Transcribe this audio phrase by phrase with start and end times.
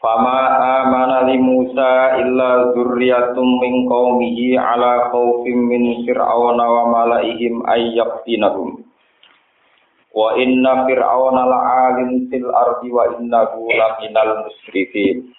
[0.00, 0.48] Fama
[0.80, 8.80] amana li Musa illa zurriyatum min qaumihi ala khaufim min fir'auna wa malaihim ay yaqtinahum.
[10.16, 15.36] Wa inna fir'auna la'alin fil ardi wa innahu laminal musrifin.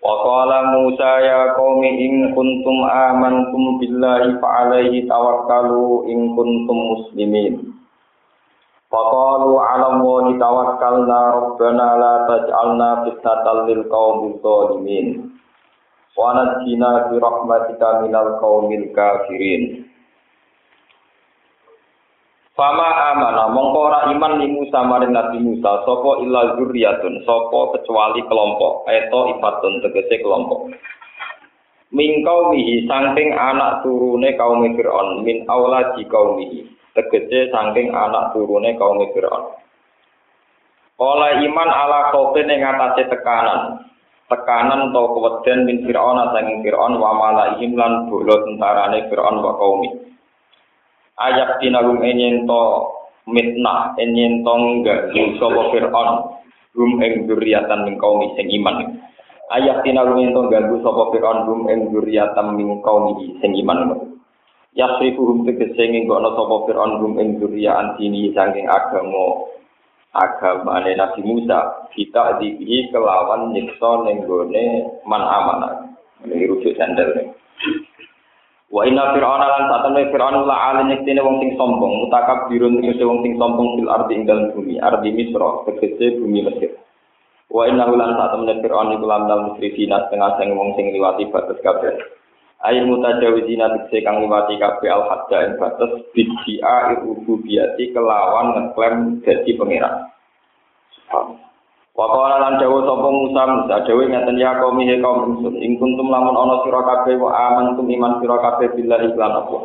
[0.00, 7.75] Wa qala Musa ya qaumi in kuntum amantum billahi fa alaihi tawakkalu in kuntum muslimin.
[8.96, 15.36] Faqalu 'ala Allahi tawakkalna rabbana la taj'alna fitnatan lil qaumil zalimin.
[16.16, 19.84] Wa najjina bi rahmatika minal qaumil kafirin.
[22.56, 28.24] Fama amana mongko ora iman li Musa maring Nabi Musa sapa illa zurriyatun sapa kecuali
[28.24, 30.72] kelompok eto ifatun tegese kelompok.
[31.92, 38.98] Min qaumihi saking anak turune kaum Fir'aun min auladi qaumihi tegese saking anak turune kaum
[39.12, 39.60] Fir'aun.
[40.96, 43.84] Oleh iman ala kaufin ing atase tekanan.
[44.26, 49.92] Tekanan atau keweden min Fir'aun saking Fir'aun wa malaihim lan bolo tentarane Fir'aun wa qaumi.
[51.20, 52.92] Ayak tinagum enyento
[53.28, 56.08] mitnah enyento enggak sapa Fir'aun
[56.72, 58.96] rum ing dzurriatan min kaum sing iman.
[59.52, 64.15] Ayak tinagum ento ganggu sapa Fir'aun rum ing dzurriatan min kaum sing iman.
[64.76, 69.48] Yasrifuhum tegese ngenggono sapa Fir'aun rum ing dzurriatan dini saking agama
[70.12, 74.64] agamane Nabi Musa kita dihi kelawan nyiksa ning gone
[75.08, 75.96] man amanah.
[76.28, 77.28] Ini rujuk sandal nih.
[78.68, 83.08] Wa inna fir'auna lan satane fir'aun la alin yektene wong sing sombong, mutakab birun tegese
[83.08, 86.76] wong sing sombong fil ardi ing dalem bumi, ardi Misra, tegese bumi Mesir.
[87.48, 91.56] Wa inna lan satane fir'aun iku lam dal musrifina setengah sing wong sing liwati batas
[91.64, 91.94] kabeh.
[92.64, 99.52] Ayin mutajawizina tegese kang liwati kabeh al hadda ing batas bid'a rububiyati kelawan ngeklaim dadi
[99.60, 100.08] pangeran.
[101.96, 106.08] Wakala lan dawuh sapa Musa Musa dawuh ngaten ya kaum he kaum ingsun ing kuntum
[106.08, 109.58] lamun ana sira kabeh wa amantum iman sira kabeh billahi lan apa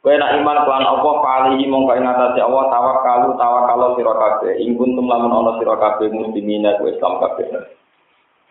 [0.00, 4.52] Kowe nak iman lan apa kali mongko ing atase Allah tawakkalu tawakkal sira kabeh.
[4.62, 7.46] Ing kuntum lamun ana sira kabeh muslimina ku Islam kabeh.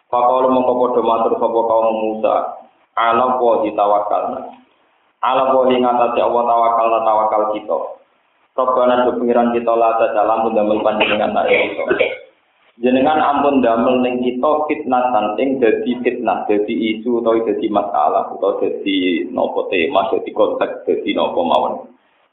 [0.08, 2.36] Fakal mongko padha matur sapa kaum Musa
[2.96, 4.40] ala wa ditawakkalna
[5.20, 7.80] ala wa ing atase Allah tawakkalna tawakal kita.
[8.60, 12.08] Robbana do pengiran kita la dalam damel panjenengan nak kita.
[12.80, 18.60] Jenengan ampun damel ning kita fitnatan ing dadi fitnah dadi isu utawa dadi masalah utawa
[18.60, 21.74] dadi nopo tema dadi konteks dadi nopo mawon.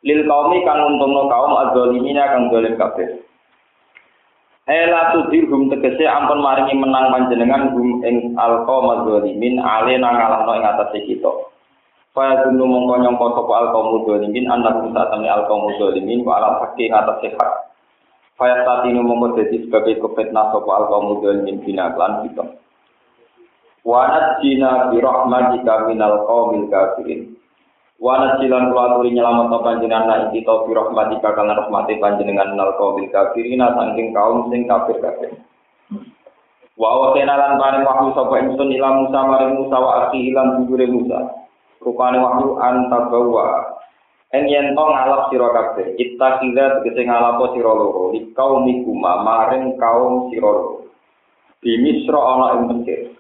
[0.03, 3.26] Lil kaumi kang untungno kaum adzalimina kang dolim kabeh
[4.67, 10.67] Ela tudirhum tegese ampun maringi menang panjenengan hum ing alqaum adzalimin ale nang ngalahno ing
[10.67, 11.31] atase kita.
[12.11, 16.91] Faya gunu mongko nyangka sapa alqaum adzalimin anak kita temne alqaum adzalimin wa ala hakki
[16.91, 17.67] atase hak.
[18.37, 22.45] Faya saat ini mongko jadi sebagai kefitnah sopa al kaum min bina klan kita.
[23.87, 27.36] Wanat jina bi rahmatika minal qaumil kafirin.
[27.97, 33.09] Wanat jilan kulaturi nyelamat no panjenengan na kita bi rahmatika kana rahmati panjenengan minal qaumil
[33.09, 35.33] kafirin saking kaum sing kafir kafir.
[36.77, 40.85] Wa awatena lan paring wahyu sapa ingsun ila Musa maring Musa wa akhi ilan bujure
[40.93, 41.19] Musa.
[41.81, 43.77] Rupane wahyu antabawa
[44.35, 49.79] En yen to ngalap sira kabeh, kira tegese ngalapo sira loro, di kaum ikuma maring
[49.81, 50.91] kaum sira loro.
[51.63, 53.17] Di Misra ana ing Mesir.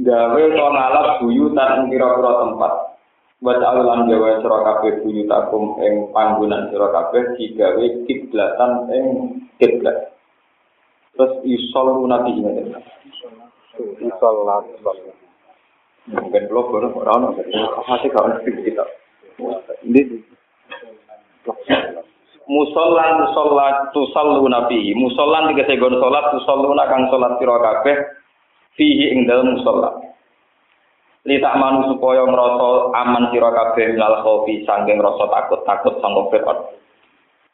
[0.00, 2.89] Gawe to ngalap buyutan ing pira-pira tempat.
[3.40, 9.04] Buat alulan gawe sira kabeh buyutakum ing panggonan sira kabeh digawe kiblatan ing
[9.56, 10.12] kiblat.
[11.16, 12.76] Terus isol nabi ini.
[13.80, 14.60] Isol lah.
[16.12, 17.32] Mungkin belum baru orang
[17.88, 18.84] masih kawan kita.
[19.88, 20.00] Ini
[22.44, 27.96] musolan musola tusallu nabi musolan tiga segon solat tusallu kang solat sira kabeh
[28.76, 30.09] fihi ing dalem musola
[31.28, 36.32] li tak manu supaya ngrasa aman sira kabeh minal khaufi sanging rasa takut takut sangko
[36.32, 36.58] Fir'aun.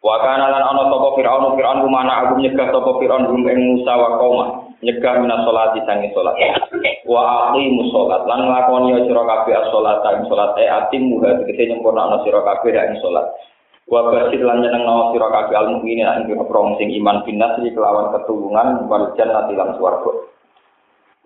[0.07, 3.93] Wa kana lan ana sapa Fir'aun Fir'aun kumana aku nyegah sapa Fir'aun rum ing Musa
[3.99, 4.47] wa qauma.
[4.87, 6.39] Nyegah minas salati sanging salat.
[7.11, 10.51] Wa aqimu salat lan nglakoni sira kabeh as-salat ing salat.
[10.62, 13.27] E atim muga tegese nyempurna sira kabeh ing salat.
[13.91, 16.39] Wa basid lan nyeneng nawa sira kabeh al mukminin ing
[16.79, 20.36] sing iman binas kelawan ketulungan wal jannati lan swarga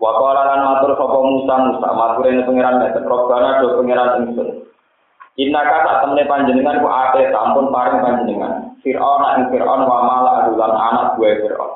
[0.01, 4.49] Wa qala lan matur sapa Musa Musa matur ing pangeran ngeten Robbana do pangeran ingsun.
[5.37, 8.73] Inna kata temne panjenengan ku ate sampun paring panjenengan.
[8.81, 11.71] Fir'aun ing Fir'aun wa mala adulan anak buah Fir'aun.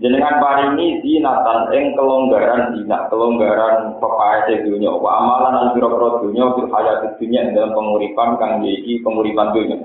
[0.00, 4.88] Jenengan paringi zinatan ing kelonggaran zina, kelonggaran pepae dunya.
[4.88, 9.76] Wa amalan lan pira-pira dunya fil hayat dunya ing dalam penguripan kang iki penguripan dunya.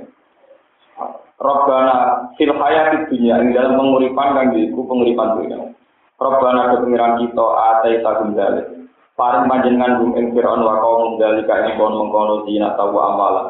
[1.41, 5.59] Robbana fil hayat dunya ing dalam penguripan kang iku penguripan dunya.
[6.17, 8.89] Robbana ke pengiran kita atai tagum dalik.
[9.13, 13.43] Paring panjenengan gum ing Fir'aun wa kaum dalik ing kon mengkono dina tawa amala.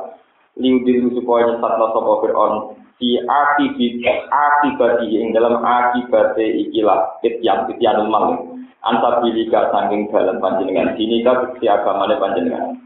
[0.59, 2.53] Liudilu supaya nyesatno sapa Fir'aun
[2.99, 8.35] di akibat akibat ing dalam akibat ikilah kityan kityan mal.
[8.83, 12.83] Anta bilika saking dalam panjenengan sini ka bukti agamane panjenengan.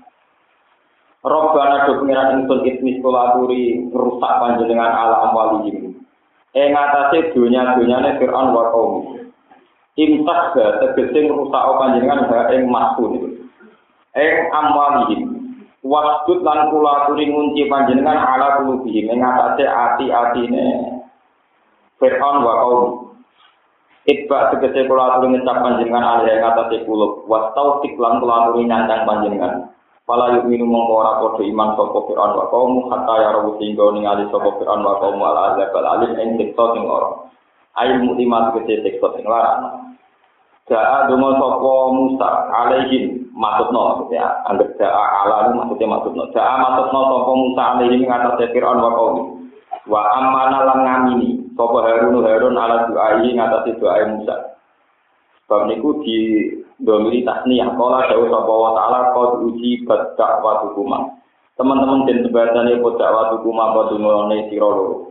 [1.26, 6.06] Robbana do pengiran ingsun itmis kolaturi rusak panjenengan ala amwalihim.
[6.54, 8.94] Ing atase dunya-dunyane Fir'aun wa kaum.
[10.00, 13.44] Imtak ga tegese rusak panjenengan ga ing maskun.
[14.16, 15.22] Ing amwalihim.
[15.84, 20.96] Wasdud lan kula aturi ngunci panjenengan ala kulubihim ing atase ati-atine
[22.00, 22.84] Fir'aun wa kaum.
[24.08, 27.28] Itba tegese kula aturi ngecap panjenengan alih ing atase kulub.
[27.28, 29.76] Wastau tiklan kula aturi nyandang panjenengan.
[30.08, 34.24] Pala yuk minum mongko ora iman sapa Fir'aun wa kaum hatta ya rawu singgo ningali
[34.32, 36.88] sapa Fir'aun wa kaum ala azab al alim ing siksa sing.
[37.80, 39.96] Ail muklimat tegese siksa sing larang.
[40.68, 46.24] Ja'a donga sapa Musa alaihim maksudno ya anggap ja'a ala maksudnya maksudno.
[46.36, 49.16] Ja'a maksudno sapa Musa alaihim ngatas Fir'aun wa kaum
[49.88, 54.36] wa amana lan ngamini sapa Harun Harun ala du'ai ngatas doa Musa.
[55.48, 56.18] Sebab niku di
[56.80, 57.76] domiri tasniyah.
[57.76, 60.72] Kala dawuh sapa wa ta'ala qad uji badak wa
[61.60, 65.11] Teman-teman den sebadane badak wa tukuma padungane sira loro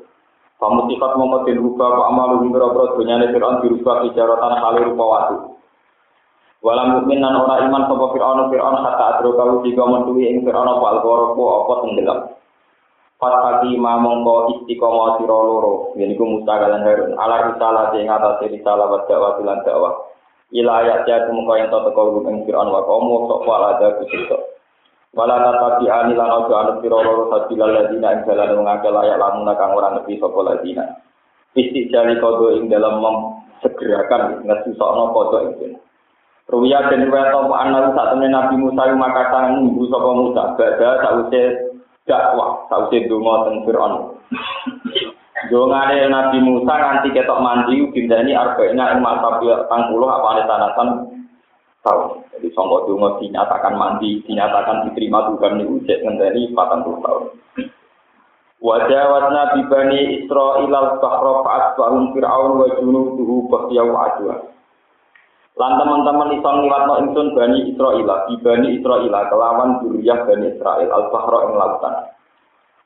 [0.60, 5.36] Mau den rubah pak amalu hingga biro dunyane Fir'aun dirubah hijaratan kali rupa watu.
[6.60, 10.68] Walam mukmin nan ora iman sapa Fir'aun Fir'aun hatta adro kau tiga mentuwi ing Fir'aun
[10.68, 12.18] apa algoropo apa tenggelam.
[13.16, 17.16] Pas hati ma mongko istiqomah sira loro, yen iku Musa kalan Harun.
[17.16, 19.92] Ala risalah sing atase risalah wa dakwah lan dakwah.
[20.52, 22.84] Ila ayat jatuh mongko yen teko ing Fir'aun wa
[23.48, 24.49] wala ada kusito.
[25.10, 29.50] Wala tatapi ani lan ojo anut piro loro sabila ladina ing dalan mengakel layak lamun
[29.58, 30.86] kang ora nepi sapa ladina.
[31.58, 33.02] Istijali kodo ing dalam
[33.58, 35.74] segerakan ngesusokno kodo ing
[36.50, 41.42] Ruya den weto ana sak temene Nabi Musa maka sang nunggu sapa Musa badha sause
[42.06, 44.18] dakwah sause donga teng Firaun.
[45.50, 50.88] Dongane Nabi Musa nganti ketok mandi dindani arba'ina ing masa tang puluh apa tanasan
[51.82, 52.29] tahun.
[52.40, 57.24] Jadi songko dungo dinyatakan mandi, dinyatakan diterima Tuhan ini ujek ngendani 40 tahun.
[58.64, 64.36] Wajah wajna bibani Israel al-Bahra fa'asbahum Fir'aun wa junuduhu bahya wa adwa.
[65.60, 71.52] Lan teman-teman iso ngliwatno ingsun Bani Israel, bibani Israel kelawan duriyah Bani Israel al-Bahra ing
[71.60, 71.94] lautan.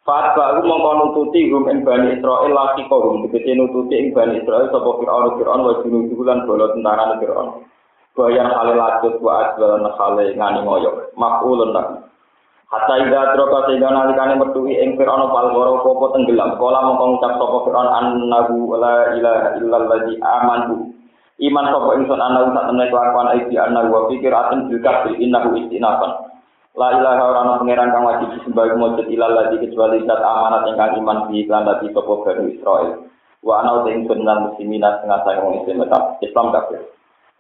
[0.03, 4.67] Fat baru mongko nututi hum ing Bani Israel laki kohum, tegese nututi ing Bani Israel
[4.75, 7.71] sapa Fir'aun Fir'aun wa junuduhu lan bala tentara Fir'aun.
[8.15, 11.11] Bayan hale lajut wa asbalan hale ngani ngoyo.
[11.19, 11.99] Makulun lagi.
[12.71, 16.55] Hatta ida droka sehingga nalikane metuhi ing Fir'aun pal goro popo tenggelam.
[16.55, 20.95] Kala mongko ngucap sapa Fir'aun annahu la ilaha illalladzi amantu.
[21.43, 25.59] Iman sapa ingsun ana sak temne kelakuan aidi annahu wa fikir atin bil kafir innahu
[25.59, 26.31] istinafan.
[26.79, 31.03] La ilaha ora ana pangeran kang wajib disembah mujud ilal ladzi kecuali zat amanat ingkang
[31.03, 32.91] iman di iklan dadi sapa Bani Israil.
[33.43, 35.67] Wa ana ingsun lan muslimin setengah saya wong
[36.23, 36.83] Islam kafir.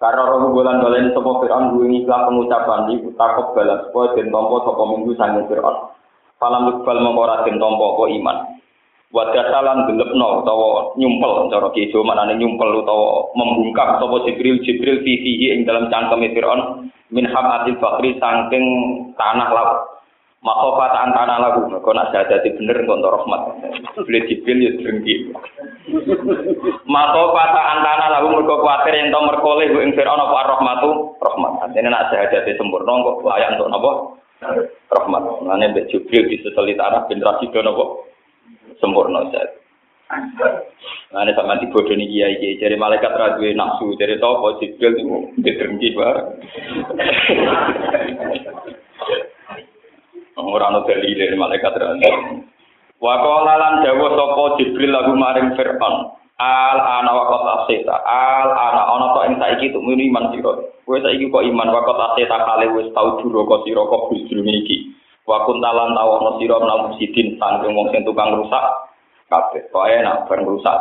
[0.03, 4.67] Karena roh bulan balen sopo Fir'aun gue ngiklah pengucapan di takut balas supaya den tompo
[4.67, 5.95] sopo minggu sange Fir'aun.
[6.43, 8.59] Falam iqbal mengora den tompo po iman.
[9.15, 15.55] Wadah salam gelepno utawa nyumpel cara kijo manane nyumpel utawa membungkam sopo Jibril Jibril fihi
[15.55, 18.67] ing dalam cangkem Fir'aun min hamatil bakri saking
[19.15, 19.94] tanah laut.
[20.45, 23.65] Makofat antara lagu, kau nak jadi bener untuk rahmat.
[23.97, 25.33] Beli jibil ya drengki.
[26.85, 31.73] Makofat antara lagu mereka khawatir yang tau merkoleh bu ingfir ono apa rahmatu rahmat.
[31.73, 33.91] Ini nak jadi sempurna kok layak untuk nopo
[34.93, 35.23] rahmat.
[35.49, 38.05] Nanti beli jibil di seseli tanah generasi ke nopo
[38.85, 39.49] sempurna saja.
[41.17, 45.17] Nah, ini sama di bodoh ini kiai jadi malaikat radwe nafsu jadi tau jibil itu
[45.41, 46.29] drengki bareng.
[50.35, 52.11] Ora ono dalile malaikat rane.
[52.99, 56.15] Wa qala lan dawuh sapa Jibril lagu maring Fir'aun.
[56.35, 57.95] Al ana wa qad asita.
[58.03, 60.53] Al ana ana kok ing saiki tuk iman sira.
[60.83, 64.91] Kowe saiki kok iman wa qad asita kale wis tau duraka sira kok bujrune iki.
[65.23, 68.65] Wa kuntalan tau ana sira menawa sidin saking wong sing tukang rusak
[69.31, 69.63] kabeh.
[69.71, 70.79] Kok enak bareng rusak.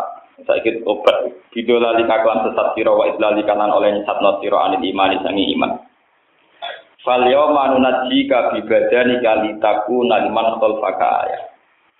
[0.49, 1.29] Saiki obat.
[1.53, 5.77] Bidola lika kelam sesat siro wa idlali kanan oleh nyesatno siro anil imani sangi iman.
[7.03, 11.43] Fal yawma nunajjika bi badani kalitaku naliman khalfaka ayat.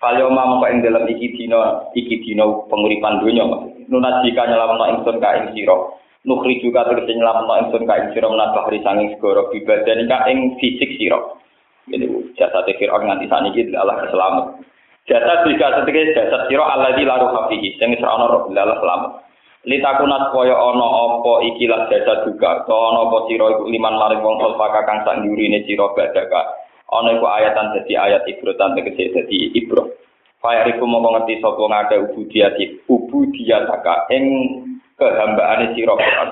[0.00, 3.44] Fal yawma mongko ing dalam iki dina iki dina penguripan donya
[3.92, 5.76] nunajjika nyelametno ingsun ka ing sira.
[6.24, 10.56] Nukhri juga tegese nyelametno ingsun ka ing sira menabah sanging segara bi badani ka ing
[10.56, 11.20] fisik sira.
[11.84, 12.08] Jadi
[12.40, 14.64] jasa Fir'aun nganti saniki adalah keselamat.
[15.04, 19.23] Jasa jika setika jasa sira alladzi la ruha fihi sing ana roh selamat.
[19.64, 24.36] Litakunat kaya ana apa ikilah jasa juga, to ana apa sira iku liman maring wong
[24.36, 26.60] sulfaka kang sak ndurine sira badaka.
[26.92, 29.88] Ana iku ayatan dadi ayat ibrotan tegese dadi ibro.
[30.44, 34.24] Fayariku mau ngerti sapa ngake ubudiyati ubudiyataka ing
[35.00, 36.30] kehambaane sira Quran.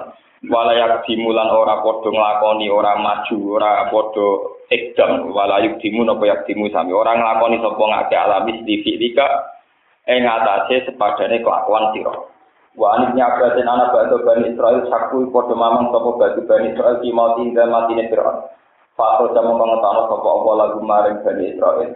[0.53, 4.27] Walayak dimulan ora padha nglakoni ora maju ora padha
[4.69, 8.77] ekdam walayuk dimu napa yak dimu sami ora nglakoni sapa ngake alamis di
[10.05, 12.13] ing atase sepadane kelakuan sira.
[12.73, 17.13] Wa anis nyabatin anak batu Bani Israel saku padha mamang sapa batu Bani Israel di
[17.13, 18.49] mau tinggal matine Fir'aun.
[18.97, 21.91] Fakul jamu pengetahuan sapa apa lagu maring Bani Israel.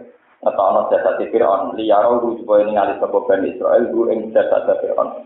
[0.45, 1.73] Ngetahuan jasa Fir'aun.
[1.73, 5.25] Liyaro lu supaya ningali sapa Bani Israel lu ing jasa Fir'aun.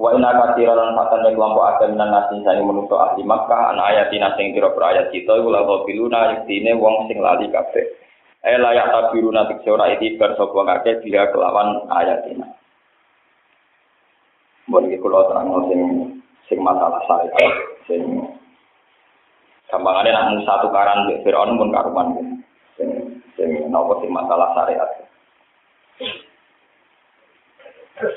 [0.00, 3.80] Wa ina katira lan fatan ing kelompok ada minan nasi sing menungso ahli Makkah an
[3.80, 7.84] ayatina sing kira ayat kita la biluna yektine wong sing lali kabeh.
[8.44, 12.48] Eh layak tabiruna tikse ora itibar sapa kabeh dia kelawan ayatina.
[14.66, 15.80] Bon iki kula terang sing
[16.50, 17.54] sing masalah syariat
[17.86, 18.02] sing
[19.70, 22.34] gampangane nak Musa tukaran mbek Firaun pun karuman
[22.74, 22.90] sing
[23.38, 24.90] sing napa sing masalah syariat.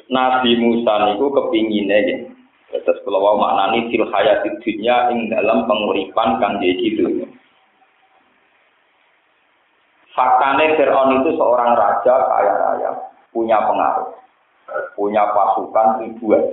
[0.10, 2.20] Nabi Musa niku kepingine nggih.
[2.70, 7.26] Terus kula wau maknani fil hayatid dunya ing dalam penguripan kang jadi dunya.
[10.14, 12.92] Faktane Fir'aun itu seorang raja kaya raya,
[13.32, 14.19] punya pengaruh
[14.94, 16.44] punya pasukan ribuan.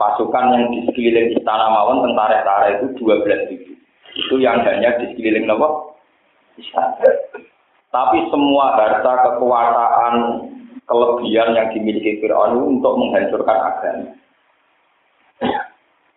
[0.00, 3.76] Pasukan yang di sekeliling istana mawon tentara-tentara itu dua belas ribu.
[4.18, 5.94] Itu yang hanya di sekeliling nopo.
[7.92, 10.14] Tapi semua harta kekuasaan
[10.88, 14.10] kelebihan yang dimiliki Fir'aun untuk menghancurkan agama.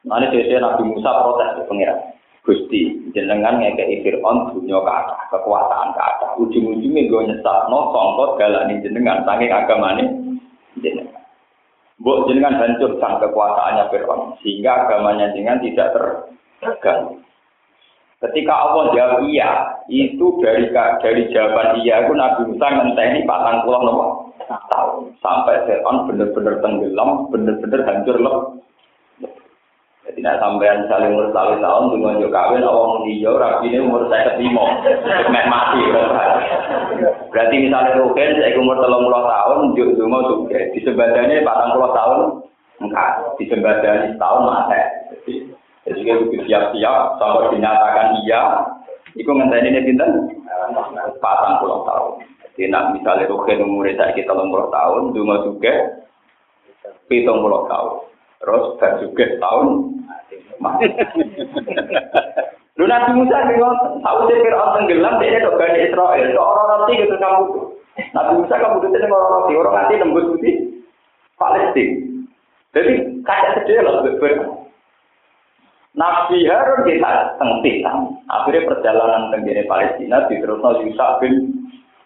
[0.06, 2.00] Nah ini jadi Nabi Musa protes ke pengiran.
[2.46, 6.30] Gusti, jenengan ngekei Fir'aun dunia ke atas, kekuasaan ke atas.
[6.42, 10.25] Ujung-ujungnya gue nyesat, no songkot galani jenengan, saking agamanya jenengan.
[11.96, 15.96] Mbok jenengan hancurkan kekuasaannya Fir'aun sehingga agamanya jenengan tidak
[16.60, 17.24] terganggu.
[18.20, 23.82] Ketika Allah jawab iya, itu dari dari jawaban iya itu Nabi Musa ngenteni patang pulau
[23.84, 24.10] nomor
[24.48, 28.38] tahun sampai Fir'aun benar-benar tenggelam, benar-benar hancur loh.
[30.06, 34.06] Jadi nak sampean misalnya umur satu tahun dengan jo kawin awang hijau rapi ini umur
[34.06, 34.62] saya ketimo,
[35.34, 35.82] mek mati.
[37.34, 41.90] Berarti misalnya Rukin saya umur telung puluh tahun, jo dungo juga di sebadanya patang puluh
[41.98, 42.20] tahun
[42.86, 44.82] enggak, di sebadanya setahun mati.
[45.90, 48.62] Jadi kita siap-siap sampai dinyatakan iya,
[49.18, 50.10] itu ngenteni ini pinter
[51.18, 52.22] patang puluh tahun.
[52.54, 55.98] Jadi nak misalnya Rukin umur saya kita telung puluh tahun, dungo juga
[57.10, 58.05] pitung puluh tahun.
[58.46, 59.68] Terus juga tahun
[60.62, 60.86] mati.
[62.78, 66.94] Lu Nabi Musa bingung, tahu dia Fir'aun tenggelam, dia ke Bani Israel, ke orang roti
[67.02, 67.66] gitu kamu tuh.
[68.12, 70.56] Nabi Musa kamu tuh dengan orang roti, orang nanti nembus putih
[71.40, 72.28] Palestina.
[72.76, 74.04] Jadi kayak sedih loh,
[75.96, 78.20] Nabi Harun kita tengtikan.
[78.28, 81.56] Akhirnya perjalanan tenggine Palestina di terus Yusuf bin.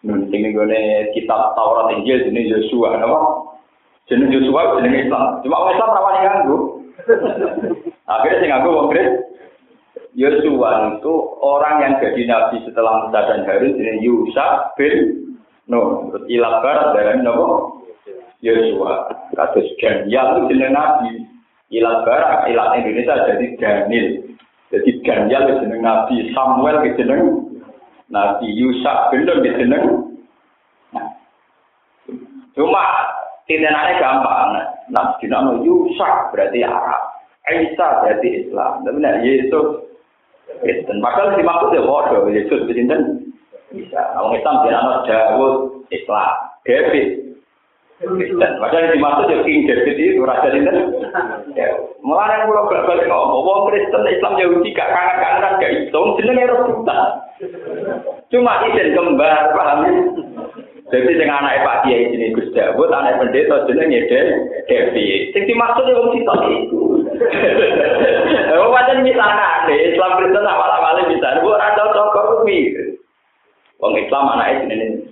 [0.05, 3.38] Ini gue kitab Taurat Injil ini Yosua, apa?
[4.10, 5.38] Jenis Yosua jenis Islam.
[5.46, 6.58] Cuma orang Islam rawani ganggu.
[8.10, 8.89] Akhirnya sing ganggu wong
[10.18, 11.13] Yosua itu
[11.46, 15.30] orang yang jadi nabi setelah Musa dan Harun jenis Yusa bin
[15.70, 17.86] No, terus ilat barat nopo
[18.42, 19.13] Yosua.
[19.38, 21.30] Kasus Daniel itu jenis nabi.
[21.70, 24.34] Ilat barat, Indonesia jadi Daniel.
[24.74, 26.16] Jadi Daniel itu jenis nabi.
[26.34, 27.22] Samuel itu jenis
[28.10, 28.50] nabi.
[28.58, 29.86] Yusa bin Nun itu jenis.
[30.89, 31.06] Nah,
[32.58, 32.86] cuma
[33.50, 34.50] Tindakannya gampang.
[34.94, 37.01] Nah, dinamo Yusak berarti Arab.
[37.50, 38.86] Isa berarti Islam.
[38.86, 39.89] Tapi nah, Yesus
[40.62, 41.01] Kristen.
[41.01, 42.29] Padahal si maksud ya bodoh.
[42.29, 43.34] Yesus Kristen
[43.74, 44.01] bisa.
[44.13, 45.53] Kalau Islam dinamo Dawud
[45.89, 46.29] Islam.
[46.62, 47.08] David
[47.98, 48.51] Kristen.
[48.62, 50.77] Padahal si maksud ya King David itu Raja Kristen.
[52.06, 53.41] Mulai yang pulau balik ngomong.
[53.50, 56.13] Wong Kristen Islam Yahudi gak kanan-kanan gak hitung.
[56.22, 57.01] Jenengnya rebutan.
[58.29, 59.89] Cuma izin kembar, paham
[60.89, 64.10] Jadi sing anake Pak Kiai jenenge Gus Dawud, anak pendeta jenenge
[64.65, 65.29] Devi.
[65.31, 66.81] Sing dimaksud wong sitok iku.
[68.50, 72.74] Oh, pancen misalnya, Islam Kristen awal-awalnya bisa, bu ora cocok kok kuwi.
[73.77, 75.10] Wong Islam anake jenenge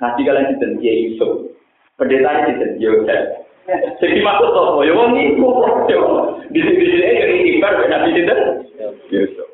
[0.00, 1.52] Nanti kalian dinten Kiai Yusuf.
[2.00, 3.22] Pendetanya dinten Yosef.
[4.00, 4.80] Jadi maksud apa?
[4.86, 5.10] Ya wong
[5.90, 6.00] yo.
[6.54, 8.40] Di sini di sini jadi ibar ben nabi sinten?
[9.10, 9.48] Yusuf.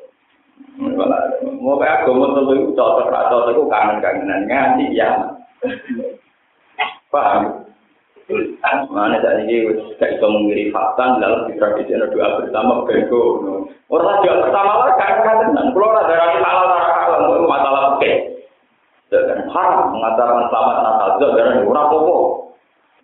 [0.79, 5.11] Mau kayak agama tentu cocok cocok itu kangen-kangenan nganti ya.
[7.13, 7.63] Paham?
[8.89, 9.67] Mana saat ini
[9.99, 13.43] gak bisa mengirim fakta dalam tradisi doa bersama bego.
[13.91, 15.75] Orang doa bersama lah kan kan tenan.
[15.75, 18.11] Kalau ada dari halal halal itu masalah oke.
[19.11, 22.17] Dan haram mengatakan selamat Natal itu dari orang popo.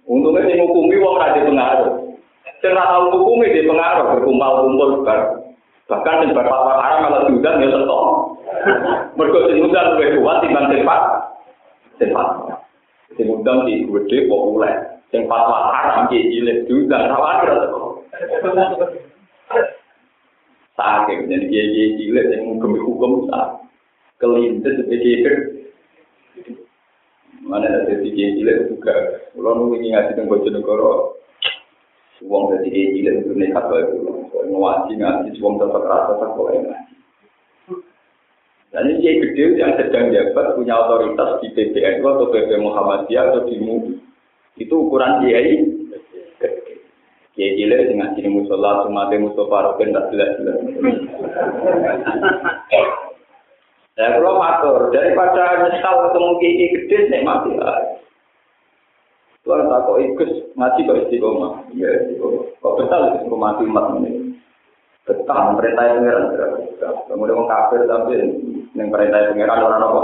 [0.09, 1.91] Untungnya sih hukumi wong ra di pengaruh.
[2.65, 5.21] Ra tau hukumi di pengaruh berkumpul-kumpul bar.
[5.85, 8.03] Bahkan sing berfatwa haram kalau diundang ya tetep.
[9.13, 11.28] Mergo sing undang luwih kuat timbang sing pat.
[11.99, 12.55] sing fatwa.
[13.13, 14.75] Sing undang di gede kok oleh.
[15.11, 17.45] Sing fatwa haram di jilid juga rawan
[20.79, 23.59] Saking jadi gede jilid yang hukum hukum sah.
[24.19, 25.59] Kelintas sebagai
[27.43, 28.95] mana ada sesi gede jilid juga.
[29.35, 31.19] Kalau nunggu ini ngasih tunggu cendekoro.
[32.23, 34.19] Uang sesi gede jilid itu nekat baik pulang.
[34.31, 36.98] Soalnya ngasih ngasih uang tetap rasa tak boleh ngasih.
[38.69, 43.49] Dan ini dia gede yang sedang jabat punya otoritas di PBNU atau PP Muhammadiyah atau
[43.49, 43.97] di MUI
[44.61, 45.57] itu ukuran kiai
[47.33, 50.57] kiai cilik sing ngaji ning musala sumate Mustofa Roben tak jelas-jelas.
[53.97, 57.79] Ya kalau matur daripada nyesal ketemu kiai gede nek mati lah.
[59.47, 61.53] Tuhan tak kok ikut ngaji kok istiqomah.
[61.73, 62.43] Ya istiqomah.
[62.61, 64.18] Kok betul itu mati umat ini.
[65.09, 66.25] Betah perintah pengiran.
[67.09, 68.13] Kemudian orang kafir tapi
[68.77, 70.01] yang perintah pengiran orang apa?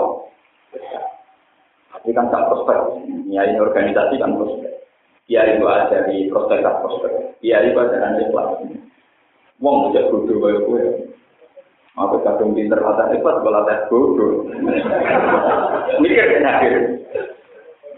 [2.02, 3.06] Ini kan tak prospek.
[3.30, 4.82] Ini organisasi kan prospek.
[5.30, 7.38] Ya itu ada di prospek tak prospek.
[7.46, 8.50] Ya itu ada di kelas.
[9.62, 10.84] Wong bisa bodoh kayak gue.
[11.96, 14.44] Aku kadung pinter latih hebat, kalau latih bodoh.
[16.02, 16.74] Mikir kan akhir.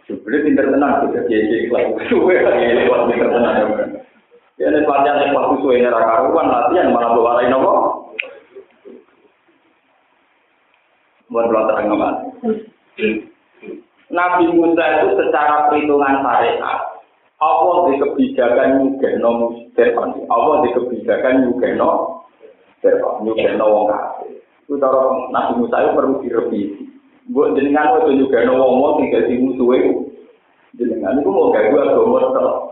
[0.06, 1.86] Sebenarnya pinter tenang, bisa jadi kelas.
[2.08, 3.68] Suwe lewat pinter tenang.
[4.58, 7.72] Ya ini pelatihan yang waktu suwe ini karuan latihan malah bawa lain apa?
[11.30, 12.14] Buat pelatihan nggak
[14.08, 16.80] Nabi Musa itu secara perhitungan syariat,
[17.38, 19.32] Allah di kebijakan nyugeno
[19.76, 22.24] Fir'aun, Allah di kebijakan nyugeno
[22.80, 24.42] Fir'aun, nyugeno kafir.
[24.66, 26.84] Itu cara Nabi Musa itu perlu direvisi.
[27.30, 29.94] Buat jenengan itu wong wong tinggal di musuh itu.
[30.80, 32.67] Jenengan itu mau gak gue agama terus.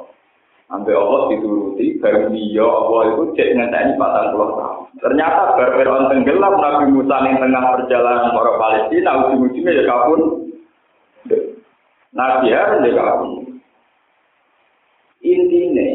[0.65, 4.81] Sampai Allah dituruti, baru dia Allah itu cek ngenteni patang puluh tahun.
[4.97, 10.19] Ternyata Fir'aun tenggelam Nabi Musa yang tengah perjalanan orang Palestina, ujung-ujungnya ya kabur
[12.15, 13.31] Nabi harus kamu.
[15.25, 15.89] Intinya,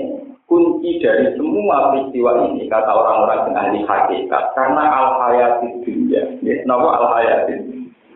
[0.46, 6.22] kunci dari semua peristiwa ini, kata orang-orang yang ahli hakikat, karena al-hayati dunia.
[6.42, 7.54] Ya, kenapa al-hayati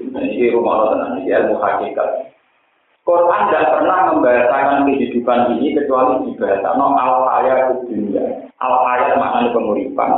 [0.04, 2.33] Ini rumah Allah tenang, ilmu hakikat.
[3.04, 8.48] Quran tidak pernah membahasakan kehidupan ini kecuali dibahasakan no, al-hayat dunia.
[8.56, 10.10] Al-hayat maknanya penguripan.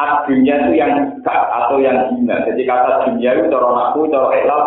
[0.00, 2.40] Ad dunia itu yang dekat atau yang hina.
[2.48, 4.62] Jadi kata dunia itu cara aku, cara elal,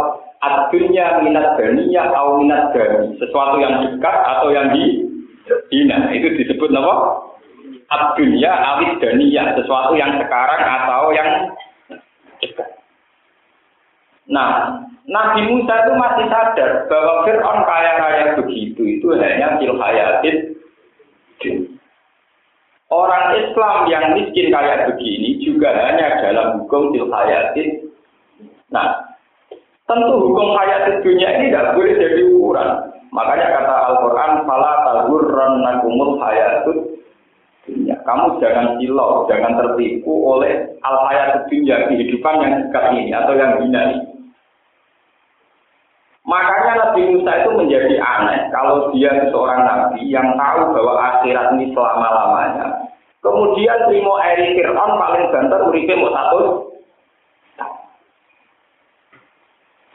[0.45, 3.17] Adunya minat daniya atau minat dani.
[3.17, 5.01] Sesuatu yang dekat atau yang di
[5.73, 6.13] dina.
[6.13, 6.95] Itu disebut apa?
[7.89, 9.57] Adunya awit daniya.
[9.57, 11.29] Sesuatu yang sekarang atau yang
[12.43, 12.69] dekat.
[14.29, 20.37] Nah, Nabi Musa itu masih sadar bahwa Fir'aun kaya-kaya begitu itu hanya fil hayatin
[22.89, 27.91] Orang Islam yang miskin kayak begini juga hanya dalam hukum fil hayatin.
[28.73, 29.15] Nah,
[29.85, 32.69] Tentu hukum hayat dunia ini tidak boleh jadi ukuran.
[33.13, 37.05] Makanya kata Al-Quran, Fala tagurran nakumul hayatut
[37.69, 37.93] dunia.
[38.01, 44.14] Kamu jangan silau, jangan tertipu oleh al-hayat dunia, kehidupan yang dekat ini atau yang ini.
[46.25, 51.69] Makanya Nabi Musa itu menjadi aneh kalau dia seorang nabi yang tahu bahwa akhirat ini
[51.69, 52.89] selama-lamanya.
[53.21, 56.65] Kemudian terima Eri Fir'aun paling banter uripe mau satu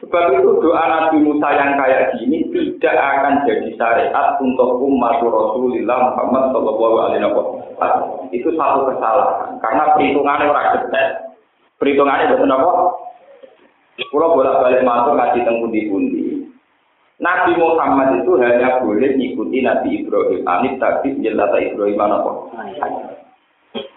[0.01, 6.11] Sebab itu doa Nabi Musa yang kayak gini tidak akan jadi syariat untuk umat Rasulullah
[6.11, 8.27] Muhammad Shallallahu Alaihi Wasallam.
[8.35, 11.09] Itu satu kesalahan karena perhitungannya orang detail.
[11.79, 12.71] Perhitungannya betul apa?
[13.99, 15.81] Kalau bolak balik masuk ngaji tentang pundi
[17.21, 20.41] Nabi Muhammad itu hanya boleh mengikuti Nabi Ibrahim.
[20.47, 22.31] Anit tadi jelas Ibrahim apa?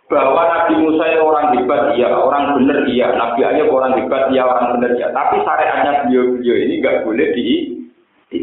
[0.05, 4.45] bahwa Nabi Musa itu orang hebat, iya, orang benar, iya, Nabi Ayub orang hebat, iya,
[4.45, 5.09] orang benar, iya.
[5.11, 7.47] Tapi syariatnya beliau-beliau ini nggak boleh di,
[8.29, 8.39] di.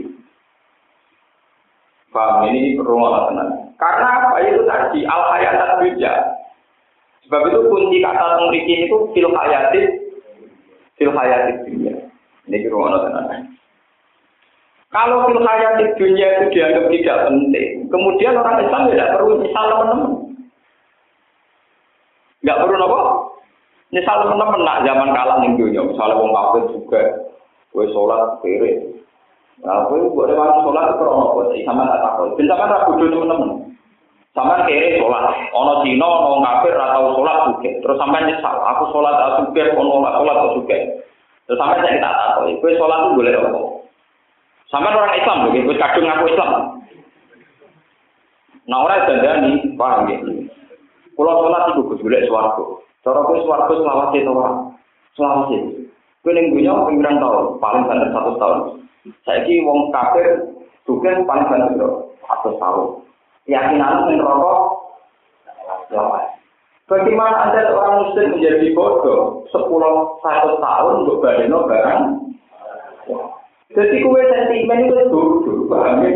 [2.12, 3.72] Paham ini rumah tenang.
[3.80, 6.14] Karena apa itu tadi al hayat dunia.
[7.24, 9.32] Sebab itu kunci kata memiliki itu fil
[11.02, 11.98] fil hayatit dunia.
[12.46, 13.50] Ini rumah tenang.
[14.94, 20.12] Kalau fil di dunia itu dianggap tidak penting, kemudian orang Islam tidak perlu misal teman-teman.
[22.46, 23.02] Nggak perlu apa?
[23.90, 27.02] Misal teman-teman nak zaman kalah nih dunia, misalnya wong kafir juga,
[27.74, 28.72] gue sholat kiri.
[29.66, 31.66] Nah, gue buat sholat kurang apa sih?
[31.66, 32.30] Sama tak takut.
[32.38, 33.61] Bisa kan ragu dulu teman-teman.
[34.32, 37.72] Sama kiri sholat, ono Cina, ono kafir atau sholat juga.
[37.84, 40.78] Terus sampai nyesal, aku sholat atau juga, ono sholat atau juga.
[41.44, 43.60] Terus sampai saya tak takut, gue sholat itu boleh apa?
[44.72, 46.52] Sama orang Islam, begitu kadung aku Islam.
[48.72, 50.18] Nah orang dandani, paham ya?
[51.12, 52.64] Kalau sholat itu gue boleh suaraku.
[53.04, 54.56] Cara gue suaraku selawat itu orang.
[55.20, 55.92] Selawat itu.
[56.24, 58.60] Gue nenggunya pinggiran tahun, paling banter satu tahun.
[59.28, 60.56] Saya ki wong kafir,
[60.88, 61.90] juga paling banter
[62.24, 63.11] satu tahun.
[63.50, 64.60] Keyakinan rokok,
[65.90, 66.24] selawat.
[66.92, 72.02] Bagaimana ada orang muslim menjadi bodoh sepuluh satu tahun untuk badino barang?
[73.72, 76.12] Jadi kue sentimen itu bodoh, paham ya?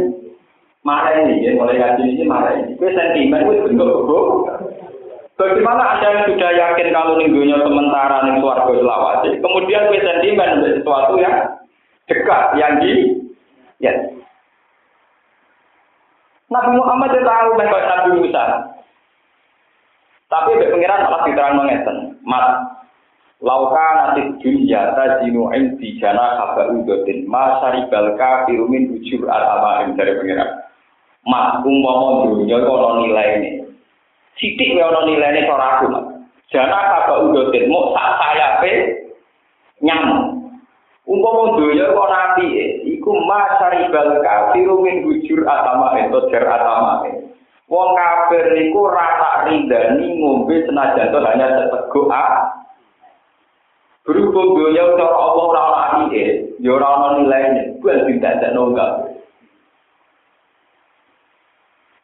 [0.85, 2.75] Marah ini, ya, mulai ngaji ini marah ini.
[2.75, 4.51] Kue sentimen itu bentuk bodoh.
[5.39, 10.71] Bagaimana ada yang sudah yakin kalau minggunya sementara nih suarga selawat, kemudian kue sentimen untuk
[10.79, 11.35] sesuatu yang
[12.11, 12.91] dekat, yang di,
[13.79, 13.95] ya.
[16.45, 18.43] Nabi Muhammad itu tahu mereka Nabi Musa.
[20.25, 21.97] Tapi pengiran malah diterang mengeten.
[22.25, 22.45] Mas,
[23.45, 30.17] Lauka nanti dunia tajinu indi jana haba udotin ma syaribal kafiru min ujur al dari
[30.17, 30.49] pengiran.
[31.27, 33.51] Mas umpama dunia ono nilai ini.
[34.39, 36.05] Sidik ono nilai ini cara aku mas.
[36.49, 38.71] Jana haba udotin mau saya pe
[39.84, 40.44] nyamuk.
[41.15, 42.47] umpama donya kok nanti
[42.84, 47.08] iku masyaribal kafir min bujur atama itu jer atama
[47.71, 52.51] wong kafir niku rata rindani ngombe senajan to hanya seteguk a
[54.04, 58.91] berhubung donya cara Allah ora ana e yo ora ono nilaine kuwi tidak ada nonggal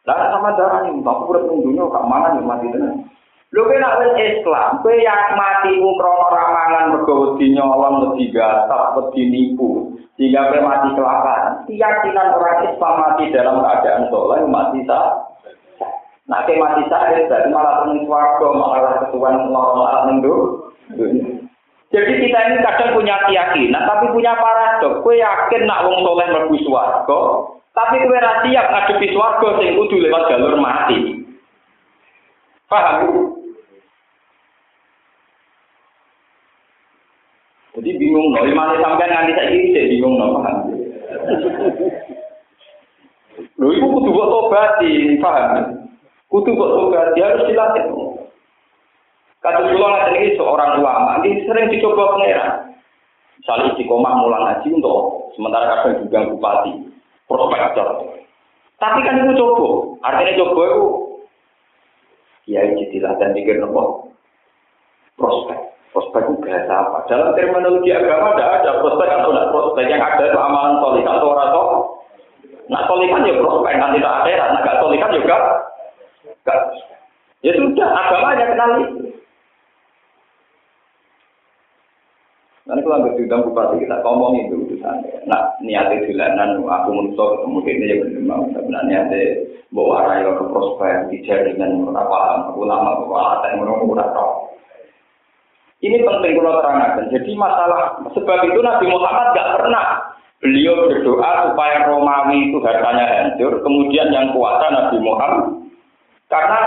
[0.10, 3.06] lah sama darah ini bapak pura pun dunia kak mana nih mati tenang
[3.52, 8.96] Lho kena wis Islam, kowe yang mati ku krana ramangan mergo wedi nyolong, wedi gasap,
[8.96, 11.68] wedi nipu, sehingga kowe mati kelaparan.
[11.68, 15.36] Keyakinan orang Islam mati dalam keadaan soleh mati sah.
[16.32, 20.20] Nah, mati sah, berarti malah penuh swarga, malah ketuan lorong alat ning.
[21.92, 25.04] Jadi kita ini kadang punya keyakinan, tapi punya paradok.
[25.04, 27.20] Kue yakin nak wong soleh mlebu swarga,
[27.76, 31.20] tapi kue ra siap ngadepi swarga sing kudu lewat jalur mati.
[32.72, 33.31] Paham?
[37.82, 40.58] Jadi bingung loh, mana sampai nanti saya ini saya bingung loh, paham?
[43.58, 44.78] Loh, itu kudu obat
[45.18, 45.82] paham?
[46.30, 47.86] Kudu obat, harus dilatih.
[49.42, 52.78] Kata kula ngaten iki seorang ulama, ini sering dicoba pangeran.
[53.42, 56.74] Misalnya istiqomah mulang haji untuk sementara kadang juga bupati,
[57.26, 57.88] prospektor.
[58.78, 60.86] Tapi kan itu coba, artinya coba itu
[62.54, 64.14] ya jadilah dan pikir nopo
[65.18, 65.71] prospek.
[65.92, 67.04] Prospek bahasa apa?
[67.12, 71.28] Dalam terminologi agama ada ada prospek atau tidak prospek yang ada itu amalan solik atau
[71.36, 71.52] orang
[72.72, 75.38] Nah solikan ya prospek, nanti tidak ada, nah gak solikan juga
[76.48, 76.60] gak.
[77.44, 79.12] Ya sudah, agama aja kenal itu.
[82.64, 84.98] Nanti kalau nggak diundang bupati kita ngomong itu urusan.
[85.28, 88.44] Nah niatnya jalanan aku menurut ketemu ini ya benar mau.
[88.54, 89.22] Sebenarnya niatnya
[89.76, 94.00] bawa arah ke prospek di jaringan apa ulama bawa ada yang menurut
[95.82, 97.10] Ini penting kalau terangkan.
[97.10, 99.86] Jadi masalah sebab itu Nabi Muhammad nggak pernah
[100.42, 103.62] beliau berdoa supaya Romawi itu hartanya hancur.
[103.66, 105.66] Kemudian yang kuasa Nabi Muhammad
[106.30, 106.60] karena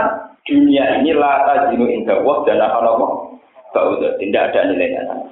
[0.45, 3.07] dunia ini lata jinu indah dan apa nama
[4.21, 5.27] tidak ada nilainya sama.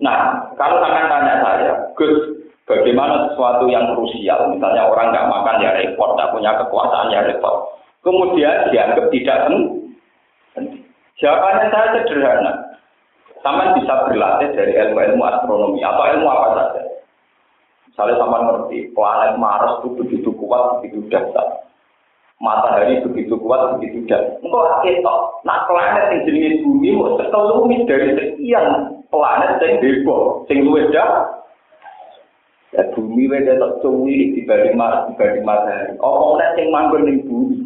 [0.00, 5.76] Nah, kalau akan tanya saya, Gus, bagaimana sesuatu yang krusial, misalnya orang nggak makan ya
[5.76, 9.38] repot, nggak punya kekuasaan ya repot, kemudian dianggap tidak
[10.56, 10.79] penting.
[11.20, 12.52] Jawabannya saya sederhana.
[13.40, 16.82] Sama bisa berlatih dari ilmu-ilmu astronomi atau ilmu apa saja.
[17.88, 21.68] Misalnya sama ngerti, planet Mars itu begitu kuat, begitu dahsyat.
[22.40, 24.44] Matahari begitu kuat, begitu dahsyat.
[24.44, 30.88] Engkau kita, nah planet yang jenis bumi mau sekelumit dari sekian planet sing bebo, luwih
[30.92, 31.40] dah.
[32.70, 35.98] Ya bumi wae dak cuwi dibanding Mars dibanding matahari.
[35.98, 37.59] Apa nek sing manggon ning bumi?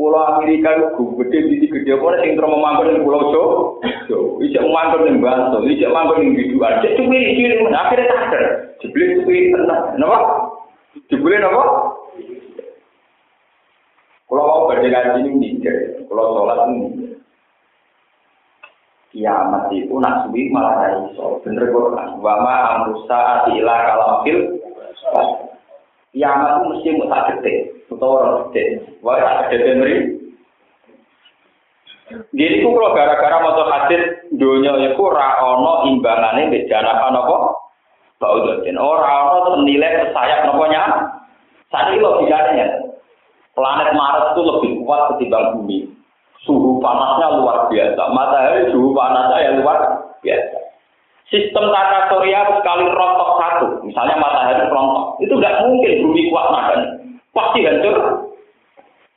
[0.00, 3.44] Pulau Amerika itu gede, di gede, apa sing terus manggon ning pulau Jo?
[4.40, 6.80] Ijek manggon ning Bantul, ijek manggon ning Biduan.
[6.80, 8.44] Cek cuwi iki akhirnya sadar.
[8.80, 10.00] Jebule cuwi tenan.
[10.00, 10.18] Napa?
[11.12, 11.62] Jebule napa?
[14.24, 17.12] Kalau mau berdiri ini mikir, kalau sholat ini
[19.12, 21.44] kiamat itu nak suwi malah ra iso.
[21.44, 22.08] Bener kok kan.
[22.24, 24.38] Wa ma amrusa ila kalamil
[26.16, 29.96] kiamat itu mesti mau tak gede, utawa orang tak gede meri.
[32.10, 34.02] Jadi itu kalau gara-gara motor hadis
[34.34, 37.38] dunia itu ra ono imbangannya di janakan apa?
[38.18, 38.74] Baudotin.
[38.74, 40.82] Ora ono senilai sayap noponya.
[41.70, 42.66] Saat ini logikanya
[43.54, 45.86] planet Mars itu lebih kuat ketimbang bumi.
[46.42, 48.02] Suhu panasnya luar biasa.
[48.10, 49.78] Matahari suhu panasnya yang luar
[50.18, 50.58] biasa.
[51.30, 56.99] Sistem tata surya sekali rontok satu, misalnya matahari rontok, itu nggak mungkin bumi kuat nahan.
[57.30, 57.96] Pasti hancur.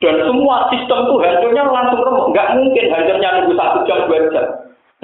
[0.02, 2.30] Dan semua sistem itu hancurnya langsung remuk.
[2.34, 4.46] Nggak mungkin hancurnya nunggu satu jam, dua jam.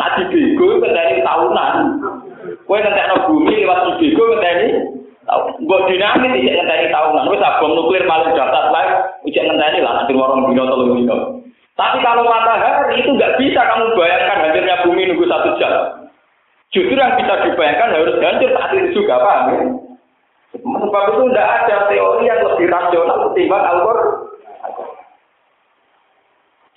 [0.01, 1.75] Di bego dari tahunan.
[2.64, 4.68] Kue nanti bumi lewat di bego ini
[5.62, 7.31] Gue dinamis tidak ngenteni tahunan.
[7.31, 8.87] Wis bom nuklir paling dahsyat lah,
[9.23, 11.16] ujian ngenteni lah nanti warung dino tolong dino.
[11.79, 15.73] Tapi kalau matahari itu nggak bisa kamu bayangkan hancurnya bumi nunggu satu jam.
[16.75, 19.61] Justru yang bisa dibayangkan harus hancur saat itu juga, paham ya?
[20.58, 24.08] Sebab itu tidak ada teori yang lebih rasional ketimbang Al-Quran.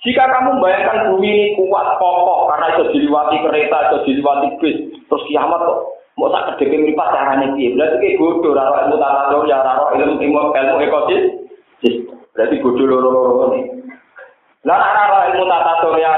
[0.04, 4.76] Jika kamu bayangkan bumi ini kuat kokoh karena itu diliwati kereta, itu diliwati bis,
[5.08, 5.80] terus kiamat kok
[6.20, 7.72] mau tak kedekir meripat caranya dia.
[7.72, 11.22] Berarti kayak bodoh, raro ilmu tata ya raro ilmu ilmu ilmu ekosis.
[12.36, 13.60] Berarti bodoh loro-loro ini.
[14.68, 16.12] Lah nek ilmu tata surya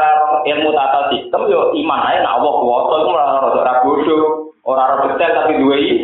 [0.50, 4.18] ilmu tata sistem yo iman ae nek Allah kuwasa iku ora ora ora bodho,
[4.66, 5.96] ora ora detail tapi duwe iki.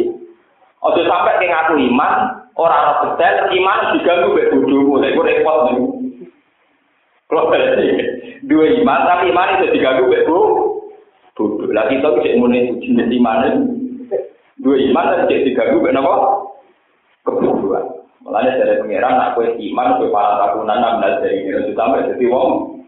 [0.83, 2.15] Aja sampe ke ngaku iman,
[2.59, 4.99] ora ora detail iman diganggu mek bodhomu.
[4.99, 5.87] Lha iku repot niku.
[7.31, 7.87] Kalau berarti
[8.51, 10.83] dua iman tapi iman itu diganggu mek bodho.
[11.71, 13.41] Lah kita cek muni jenis iman
[14.59, 16.15] dua iman tapi cek diganggu mek napa?
[17.23, 18.03] Kebodohan.
[18.23, 22.07] Mulanya dari pengiran, nak kue iman, kue para takunan, enam belas dari ini, itu sampai
[22.07, 22.79] jadi wong.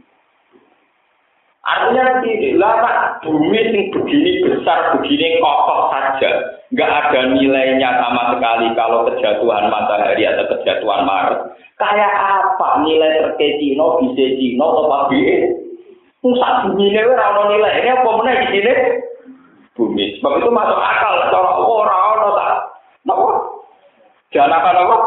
[1.67, 2.93] Artinya tidak lama
[3.27, 10.27] bumi yang begini besar, begini kokoh saja, nggak ada nilainya sama sekali kalau kejatuhan matahari
[10.27, 11.55] atau kejatuhan Mars.
[11.79, 15.55] Kayak apa nilai terkecino, bisa cino, atau?
[16.19, 18.75] Pusat bumi ini orang nilai ini apa mana di sini?
[19.75, 20.05] Bumi.
[20.19, 21.15] Sebab itu masuk akal.
[21.31, 22.53] Kalau orang-orang tak,
[23.11, 23.29] apa?
[24.31, 24.99] Jangan apa?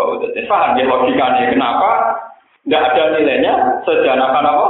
[0.00, 1.90] Jadi paham ya logikanya kenapa
[2.64, 3.52] tidak ada nilainya
[3.84, 4.66] sejanakan apa?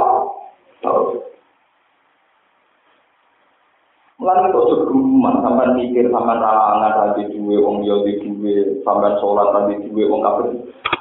[4.21, 9.47] Mulai kok segeman sampai mikir sampai ralangan tadi dua wong yo di dua sampai sholat
[9.51, 10.47] tadi dua wong kafir.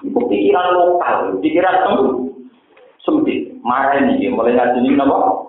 [0.03, 1.95] Itu pikiran lokal pikiran sem
[3.07, 3.55] sempit.
[3.63, 5.47] Marah ini mulai ngaji ini apa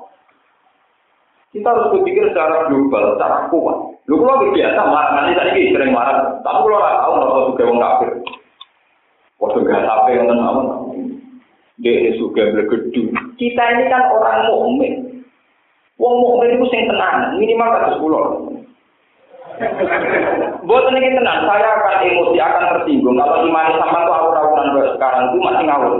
[1.52, 3.78] kita harus berpikir secara global secara kuat.
[4.08, 6.40] Lu kalau biasa marah nanti tadi sering marah.
[6.40, 8.12] Tapi kalau nggak tahu nggak juga wong kafir.
[9.42, 10.58] Waktu gak sampai yang tenang,
[11.82, 13.10] dia juga bergedu.
[13.42, 15.11] Kita ini kan orang mukmin.
[16.02, 18.22] Wong mukmin itu sing tenang, minimal kados kula.
[20.66, 23.22] Buat ini tenang, saya akan emosi, akan tersinggung.
[23.22, 25.94] Kalau iman sama tuh awur-awuran sekarang itu masih ngawur.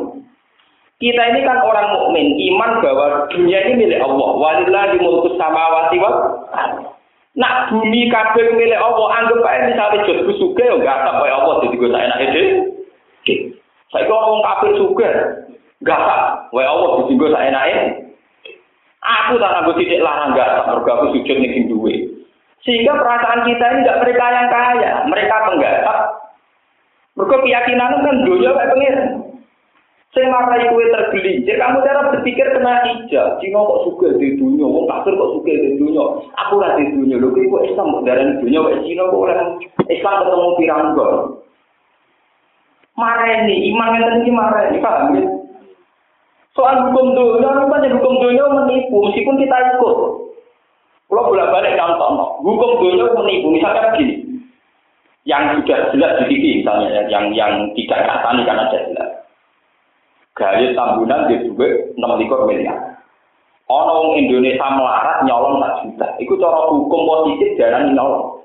[0.98, 4.30] Kita ini kan orang mukmin, iman bahwa dunia ini milik Allah.
[4.38, 6.18] Walillahi mulku samawati wal
[7.38, 11.80] Nak bumi kabeh milik Allah, anggap aja misalnya jod suge ya enggak sampai Allah jadi
[11.80, 12.44] gue tak enak ide.
[13.94, 15.10] Saya kok ngomong kafir juga,
[15.86, 16.22] gak tak.
[16.52, 18.11] Wah Allah disinggung saya naik.
[19.02, 20.78] Aku tak nanggung titik larang gak tak.
[20.78, 22.06] Aku sujud nih duwe.
[22.62, 26.00] Sehingga perasaan kita ini tidak mereka yang kaya, mereka penggarap.
[27.18, 28.96] Mereka keyakinan kan dunia kayak pengir.
[30.12, 33.40] Saya marai kue tergelincir, kamu cara berpikir kena hijau.
[33.40, 36.04] Cina kok suka di dunia, wong kafir kok suka di dunia.
[36.36, 39.24] Aku lah di dunia, lho kok Islam darah di dunia, kok Cina kok
[39.88, 41.16] Islam ketemu piranggol.
[43.02, 45.24] mareni iman yang tadi mareni paham ya
[46.56, 49.98] soal hukum dunia rupanya hukum dunia menipu meskipun kita ikut
[51.12, 54.16] kalau bolak balik contoh hukum dunia menipu misalnya begini
[55.28, 59.10] yang sudah jelas di TV misalnya yang yang tidak katani karena jelas
[60.36, 61.36] gaya tambunan di
[61.98, 62.92] enam likur miliar
[63.72, 66.08] Orang Indonesia melarat nyolong 4 juta.
[66.20, 68.44] Itu cara hukum positif jangan nyolong.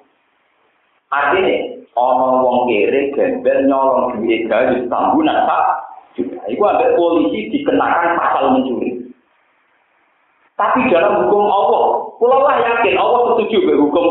[1.11, 5.64] Artinya, ana wong kere gembel nyolong duit gawe tambunan tak
[6.16, 6.40] juta.
[6.48, 8.90] Iku ambek polisi dikenakan pasal mencuri.
[10.57, 11.85] Tapi dalam hukum Allah,
[12.16, 14.07] kalau lah yakin Allah setuju dengan hukum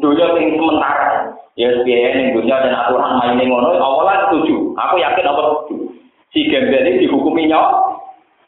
[0.00, 1.36] dunia yang sementara.
[1.52, 4.72] Ya biaya yang dunia dan aturan main yang ngono, Allah lah setuju.
[4.72, 5.92] Aku yakin Allah setuju.
[6.32, 8.00] Si gembel ini dihukumi nyolong,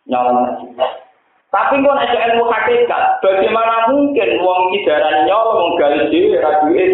[0.09, 0.57] nyolong.
[1.53, 6.85] Tapi kok nek ilmu hakikat, bagaimana mungkin wong idaran nyolong wong gawe dhewe ra duwe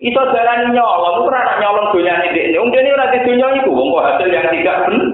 [0.00, 2.56] Iso jalan nyolong, itu rana nyolong dunia ini.
[2.56, 5.08] Ini ini ora di dunia itu, wong hasil yang tidak benar.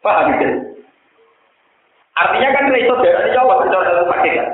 [0.00, 0.48] Paham gitu?
[2.16, 4.48] Artinya kan iso darah Jawa secara pakai kan.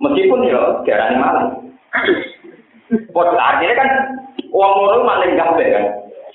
[0.00, 1.48] Meskipun ya darah maling.
[3.12, 3.88] Kok artinya kan
[4.48, 5.86] uang ngono maling kabeh kan.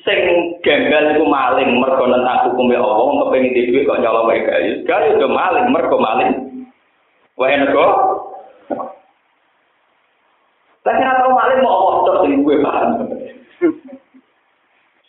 [0.06, 0.20] Sing
[0.62, 4.70] gagal iku maling mergo nentang hukum ya Allah, wong kepengin duit kok nyolong wae gawe.
[4.86, 6.34] Gawe yo maling mergo maling.
[7.34, 7.86] Wae nego.
[10.80, 12.90] Tapi ora tau maling mau Allah terus sing gue paham.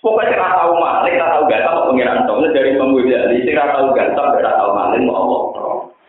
[0.02, 3.74] Pokoknya ora tau maling, ora tau ganteng kok pengiran dong dari pembuat dari sing ora
[3.78, 5.42] tau ganteng, ora tau maling mau Allah.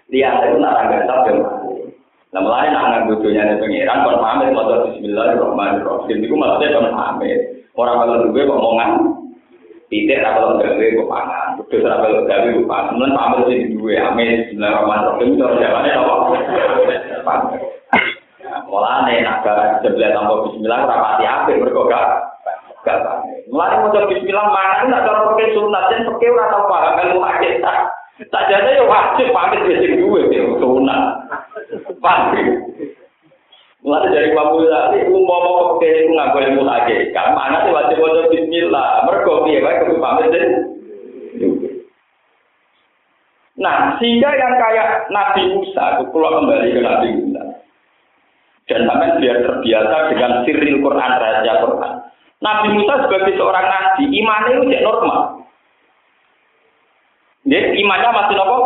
[0.09, 1.87] Lihat itu nak ganteng yo maling.
[2.31, 6.17] Nah, mulai nak nganggo dunyane pengiran kon pamit maca bismillahirrahmanirrahim.
[6.23, 7.39] Iku maksudnya kon pamit.
[7.75, 8.91] Ora kalau duwe kok omongan.
[9.91, 11.47] Tidak kalau gawe kok pangan.
[11.59, 12.95] Kudu ra kalau gawe kok pangan.
[12.97, 16.15] Mun pamit sing duwe amin bismillahirrahmanirrahim cara jawane apa?
[18.71, 19.43] Mulane nak
[19.83, 22.07] sebelah tanpa bismillah ora pati apik mergo gak
[22.87, 23.03] gak.
[23.51, 27.79] Mulane maca bismillah mangan nak cara pakai sunat jen pakai ora tau paham ilmu hakikat.
[28.31, 30.23] Tak jadi ya wajib pamit wis sing duwe
[30.63, 31.03] sunat.
[31.99, 32.47] Pamit.
[33.81, 39.09] Mulai dari Imam Ghazali, umpama pakai itu ngaku ilmu hakikat, mana sih wajib wajib Bismillah,
[39.09, 40.45] mergo piye wae kudu pamit deh.
[43.57, 47.60] Nah, sehingga yang kayak Nabi Musa, keluar kembali ke Nabi Musa.
[48.71, 51.93] Dan sampai biar terbiasa dengan sirril Quran, rahasia Quran.
[52.39, 55.19] Nabi Musa sebagai seorang nabi, imannya itu tidak normal.
[57.43, 58.57] Jadi imannya masih nopo.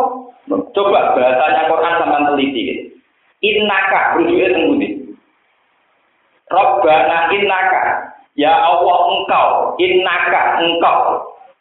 [0.46, 2.94] Coba bahasanya Quran sama teliti.
[3.42, 4.88] Innaka, rujuknya tembudi.
[6.46, 10.98] Robbana innaka, ya Allah engkau, innaka engkau,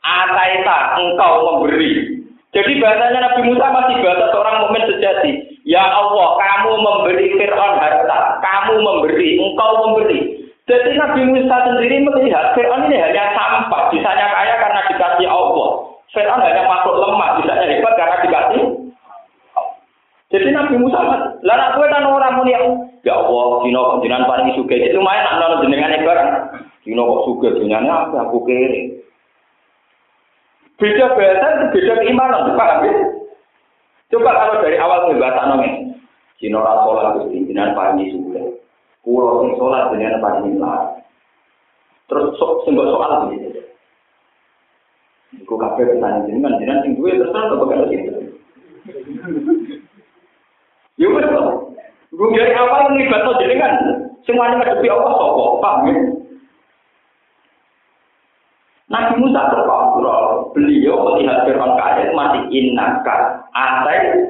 [0.06, 2.22] ataita engkau memberi.
[2.56, 5.32] Jadi bahasanya Nabi Musa masih bahasa seorang mukmin sejati.
[5.68, 10.20] Ya Allah, kamu memberi Fir'aun harta, kamu memberi, engkau memberi.
[10.64, 15.70] Jadi Nabi Musa sendiri melihat Fir'aun ini hanya sampah, bisanya kaya karena dikasih Allah.
[16.16, 18.86] Fir'aun hanya makhluk lemah, bisanya hebat karena dikasih
[20.34, 22.52] jadi Nabi Musa, lah nak kowe kan orang muni
[23.06, 24.90] ya Allah, dino jenengan paling sugih.
[24.90, 26.30] Itu main nak nono jenengan barang.
[26.82, 29.06] Dino kok sugih jenengan apa aku kere.
[30.76, 32.94] Beda bahasa, beda keimanan, paham ya?
[34.12, 35.96] Coba kalau dari awal bahasa nongeng,
[36.36, 38.60] dino ora salat Gusti jenengan paling sugih.
[39.02, 41.00] Kulo sing salat jenengan paling lah.
[42.12, 43.66] Terus sok sing soal begitu.
[45.42, 48.12] Iku kabeh pertanyaan jenengan, jenengan sing duwe terus apa bakal gitu.
[50.96, 51.44] Ya to.
[52.16, 53.74] Gue dari awal nglibatno jenengan
[54.24, 55.44] semuanya ngadepi Allah sapa?
[55.60, 55.96] Paham ya?
[58.86, 60.54] Nabi Musa terkontrol.
[60.54, 64.30] Beliau melihat Fir'aun kaya masih innaka atai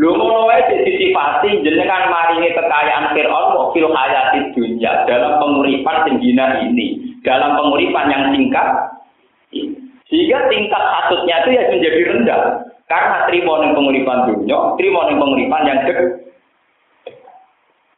[0.00, 6.56] Lu ngono wae disifati jenengan maringi kekayaan Fir'aun kok fil hayati dunya dalam penguripan sendina
[6.64, 8.68] ini, dalam penguripan yang singkat.
[10.08, 12.42] Sehingga tingkat hasutnya itu ya menjadi rendah.
[12.88, 13.44] Karena ning
[13.76, 15.98] penguripan dunia, ning penguripan yang dek.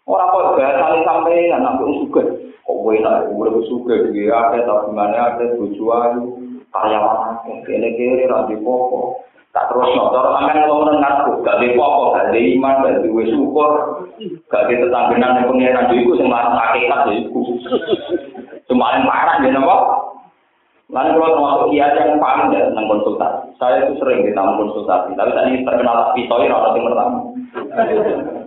[0.03, 2.23] Orang kok bahasa sampai anak suka.
[2.73, 6.25] Kok gue nak gue suka dia ada mana ada tujuan
[6.73, 9.21] karyawan kene kene ra di popo.
[9.53, 13.71] Tak terus notor akan ngomong ngarep gak di popo, gak di iman, gak di syukur,
[14.49, 17.61] gak di tetanggenan yang pengiran itu sing marah hakikat iku.
[18.65, 19.77] Semakin parah ya napa?
[20.89, 23.53] Lalu kalau termasuk kiai yang paling ya tentang konsultasi.
[23.61, 27.19] Saya itu sering ditambah konsultasi, tapi tadi terkenal ini orang yang pertama.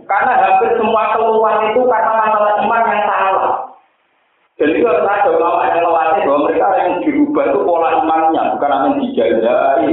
[0.10, 3.65] Karena hampir semua keluhan itu karena masalah iman yang salah.
[4.56, 8.86] Jadi kalau ada ulama yang lewati bahwa mereka yang dirubah itu pola imannya, bukan apa
[8.88, 9.90] yang dijajai.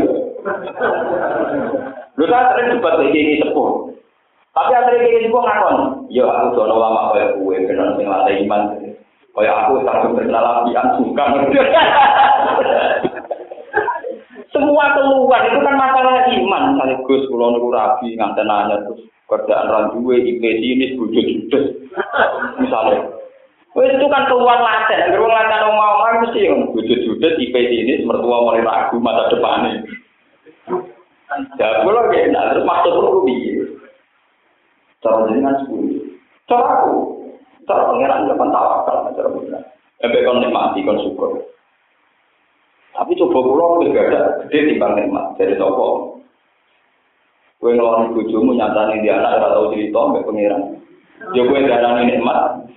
[2.15, 3.91] Lu saya sering debat lagi ini sepuh.
[4.55, 5.77] Tapi yang ini sepuh ngakon.
[6.15, 8.63] Ya aku jono ulama kayak gue, benar sing latih iman.
[9.35, 11.25] Kayak aku tak terkenal apian suka.
[14.55, 16.63] Semua keluhan itu kan masalah iman.
[16.77, 21.65] Misalnya Gus, kalau nunggu rabi, nganten nanya terus kerjaan randuwe, IP sini, bujuk judes.
[22.63, 23.22] Misalnya.
[23.73, 25.17] Wes itu kan keluhan laten.
[25.17, 29.81] Beruang laten mau mau mesti yang bujuk judes, IP sini, mertua mulai ragu masa depannya.
[31.57, 33.65] Ya, kalau kayak nah, terus maksud aku biar.
[35.01, 36.05] Cara jenengan sepuluh.
[36.45, 36.95] Cara aku,
[37.65, 39.65] cara pengiran jangan tawakal, cara pengiran.
[40.05, 41.31] Sampai kon nikmati, kon syukur.
[42.93, 46.21] Tapi coba pulau lebih ada gede timbang nikmat dari toko.
[47.57, 50.63] Kue ngeloni bujumu nyatani di anak ora tau cerita mbek pangeran.
[51.33, 52.69] Ya kue darani nikmat.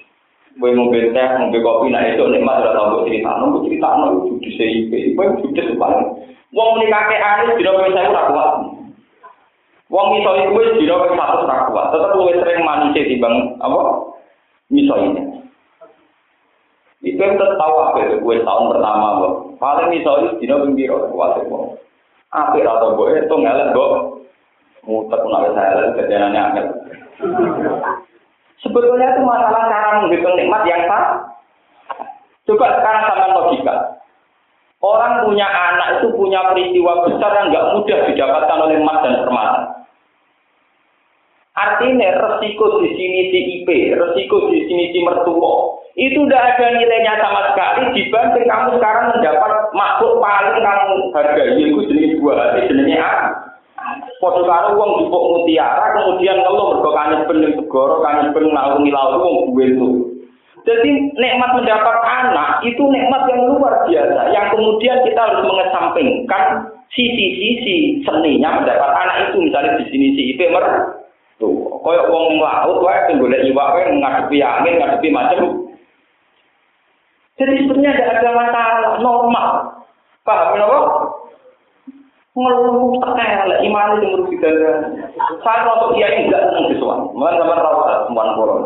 [0.56, 4.49] Kue ngombe teh, ngombe kopi, nah itu nikmat udah tahu cerita no, cerita no, judi
[4.56, 6.16] CIP, e kue judi sebalik.
[6.56, 8.51] Wong ini kakek anis, jadi kue saya udah kuat.
[9.91, 11.86] Wong misoi kue, jadi kue satu udah kuat.
[11.91, 13.80] Tetap kue sering manusia di bang apa
[14.72, 15.24] misoi ini.
[17.03, 19.28] Itu yang tertawa ke kue tahun pertama bu.
[19.60, 21.76] Paling misoi, jadi kue biro kuat itu.
[22.32, 23.88] Apa rata kue itu ngelak bu?
[24.88, 26.64] Muter pun ada saya lihat kejadiannya
[28.64, 31.36] Sebetulnya itu masalah cara menghitung nikmat yang sah.
[32.45, 33.76] Coba sekarang sama logika.
[34.86, 39.62] Orang punya anak itu punya peristiwa besar yang nggak mudah didapatkan oleh emas dan permata.
[41.56, 47.16] Artinya resiko di sini si IP, resiko di sini si mertua, itu tidak ada nilainya
[47.24, 53.44] sama sekali dibanding kamu sekarang mendapat makhluk paling kamu hargai, itu jenis buah jenisnya apa?
[54.23, 59.19] Foto karo wong jupuk mutiara, kemudian ngeluh mergo kangen bening segoro, kangen bening naungi laut
[59.19, 59.89] wong gue itu.
[60.65, 68.01] Jadi nikmat mendapat anak itu nikmat yang luar biasa, yang kemudian kita harus mengesampingkan sisi-sisi
[68.01, 70.65] seninya mendapat anak itu, misalnya di sini si IP mer,
[71.37, 75.69] tuh, koyok wong laut wae sing golek iwak wae ngadepi angin, ngadepi macam.
[77.35, 79.49] Jadi sebenarnya tidak ada masalah, normal.
[80.25, 80.77] Paham kenapa?
[82.36, 84.91] Ngeluh tekel, iman itu merugi darah.
[85.39, 87.07] Saya untuk dia enggak senang disuan.
[87.15, 88.63] Mana sama rawat semua koron.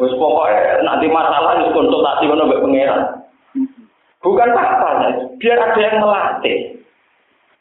[0.00, 3.00] Wes pokoknya nanti masalah itu konsultasi mana mbak pangeran.
[4.24, 4.88] Bukan apa
[5.36, 6.80] biar ada yang melatih.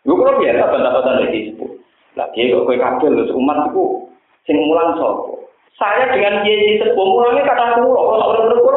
[0.07, 1.65] Gue kalau biasa bantah-bantah dari itu.
[2.15, 3.86] Lagi kok kue kabel umat itu
[4.47, 5.51] sing mulang sopo.
[5.78, 8.76] Saya dengan kiai sepuh mulangnya kata kulo, kalau berkulo mulang.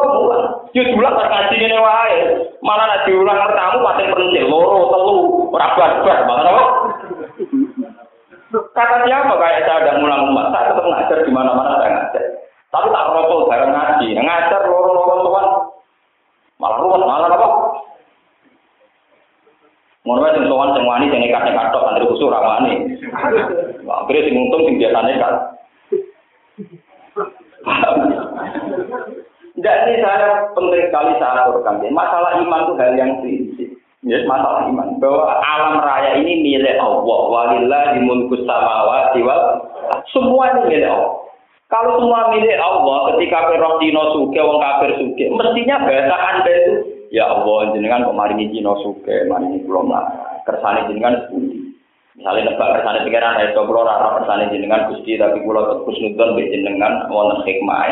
[0.71, 2.17] Yo diulang pas ngaji ini wae.
[2.63, 5.15] Malah nak diulang pertama pasti penting loro, telu,
[5.51, 6.63] ora bar-bar, apa?
[8.71, 12.23] Kata siapa kayak saya ada mulang umat, saya tetap ngajar di mana-mana saya ngajar.
[12.71, 15.47] Tapi tak rokok bareng ngaji, ngajar loro-loro tuan.
[16.55, 17.47] Malah ruwet, malah apa?
[20.07, 22.39] Ngono wae sing sowan sing wani sing nekat-nekat tok santri kusuk ora.
[22.47, 25.33] Akhirnya sing untung sing nekat.
[29.61, 31.85] Tidak ini saya penting sekali saya aturkan.
[31.93, 33.69] Masalah iman itu hal yang prinsip.
[34.01, 37.19] Ya, masalah iman bahwa alam raya ini milik Allah.
[37.29, 39.61] Walillahi mulku samawati wal
[40.09, 41.13] semua ini milik Allah.
[41.69, 46.73] Kalau semua milik Allah, ketika perok dino suke, wong kafir suke, mestinya bahasa anda itu,
[47.13, 50.09] ya Allah, jenengan kok mari dino suke, mari ini belum lah,
[50.43, 51.71] kersane jenengan studi.
[52.19, 56.43] Misalnya nebak kersane pikiran, ya itu kalau rara kersane jenengan gusti, tapi kalau terus nudon
[56.43, 57.87] jenengan, wonten hikmah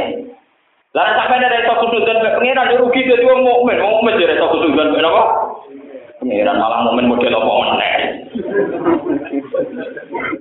[0.90, 4.34] Lah sampai ada itu kusudon mek pengiran yo rugi dadi wong mukmin, wong mukmin jare
[4.34, 5.24] itu kusudon mek apa?
[6.18, 7.96] Pengiran malah mukmin model apa meneh.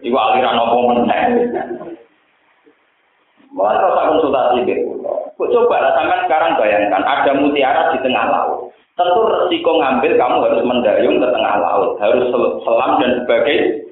[0.00, 1.22] Iku aliran apa meneh.
[3.52, 4.72] Malah rasa konsultasi.
[5.36, 8.72] Kok coba lah sampai sekarang bayangkan ada mutiara di tengah laut.
[8.96, 12.26] Tentu resiko ngambil kamu harus mendayung ke tengah laut, harus
[12.64, 13.84] selam dan sebagainya.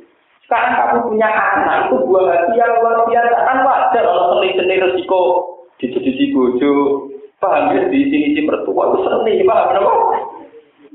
[0.49, 5.23] Sekarang kamu punya anak itu buah hati yang luar biasa kan wajar kalau seni-seni resiko
[5.77, 7.05] di sisi bojo
[7.37, 9.93] paham ya di sini si mertua itu seni paham kenapa?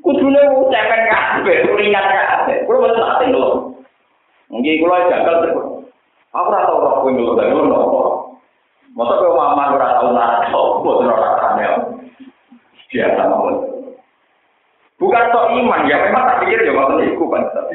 [0.01, 0.41] Kudune
[0.73, 2.65] cemen kabeh, ringan kabeh.
[2.65, 3.77] Kulo mboten ate lho.
[4.49, 5.57] Nggih kulo jangkal terus.
[6.33, 7.81] Aku ora tau roh kowe lho, tapi lho.
[8.97, 11.65] Masa kowe mama ora tau nara opo ora rame.
[12.89, 13.55] Biasa mawon.
[14.97, 17.73] Bukan sok iman ya, memang tak pikir ya waktu itu kan tapi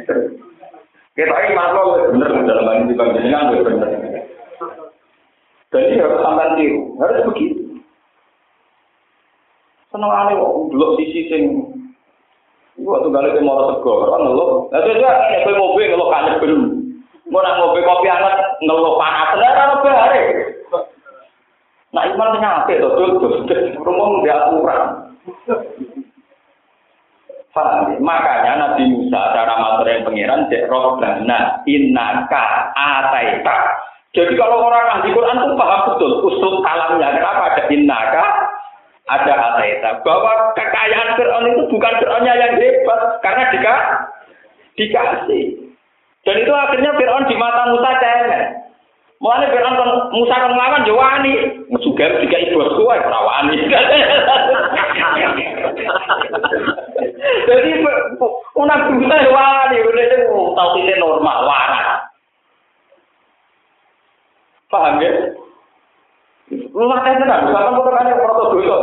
[1.16, 1.82] Kita iman lo
[2.12, 3.90] bener dalam hal ini dibandingkan bener.
[5.74, 7.82] Jadi harus sampai tiru, harus begitu.
[9.90, 11.42] Seneng aneh kok, belok sisi sing.
[12.76, 14.68] Gue waktu kali itu mau tegur, kan ngeluh.
[14.68, 16.62] Nah, itu dia, ngebel mobil, ngeluh kanya belum.
[17.32, 20.22] Mau nak ngobrol kopi anak, ngeluh panas, ternyata lebih hari.
[21.96, 23.08] Nah, itu malah nyampe, tuh, tuh,
[23.48, 24.84] tuh, rumah udah kurang.
[28.04, 33.58] Makanya Nabi Musa, cara materi pangeran cek roh, nah, inaka, ataita.
[34.16, 37.20] Jadi kalau orang ahli Quran itu paham betul usul kalamnya.
[37.20, 38.26] Kenapa ada innaka
[39.06, 43.76] ada ataita bahwa kekayaan Fir'aun itu bukan Fir'aunnya yang hebat karena dika,
[44.80, 45.44] dikasih.
[46.24, 48.42] Dan itu akhirnya Fir'aun di mata Musa cemen.
[49.20, 51.34] Mulanya Fir'aun kan Musa kan ngelawan jawani
[51.84, 53.56] juga juga ibu tua perawani
[57.48, 57.70] jadi
[58.54, 60.18] unak Musa wani udah itu
[60.56, 62.06] tahu normal waras
[64.72, 65.12] paham ya
[66.46, 68.78] Rumah teh tenang, kita kan yang protes dosa.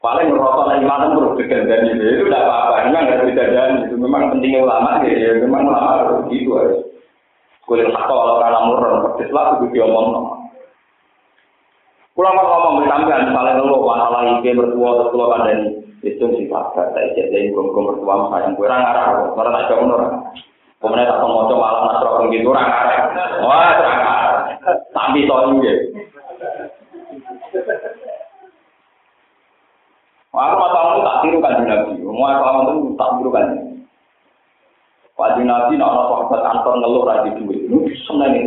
[0.00, 2.88] Paling merosot lagi malam terus digandani itu tidak apa-apa.
[2.88, 5.12] Memang harus digandani itu memang pentingnya ulama ya.
[5.12, 5.30] ya.
[5.44, 6.80] Memang ulama harus gitu harus.
[7.64, 10.08] Kulit sakau kalau kalah murah, persis lah itu diomong.
[12.18, 15.52] Ulama ngomong bersampean misalnya dulu masalah ide bertua terus kalau ada
[16.00, 20.12] itu sih pak, saya jadi gom-gom bertua sayang gue orang arah, orang jauh orang.
[20.80, 22.68] Kemudian tak mau coba malam nasrok gitu orang.
[23.44, 24.00] Wah, terang
[24.96, 25.72] Sampai tahun ini.
[30.32, 31.92] Wah, aku masalah itu tak tiru kan Nabi.
[32.00, 33.46] Mau masalah itu tak tiru kan.
[36.50, 37.68] Ansor ngeluh lagi duit.
[37.68, 38.40] Lu ini.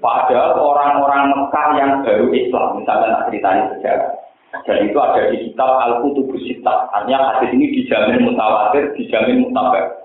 [0.00, 4.12] Padahal orang-orang Mekah yang baru Islam, misalnya tak ceritanya sejarah.
[4.64, 6.88] Dan itu ada di kitab Al-Qutubus Sittah.
[6.96, 9.99] Artinya hadis ini dijamin mutawatir, dijamin mutabar.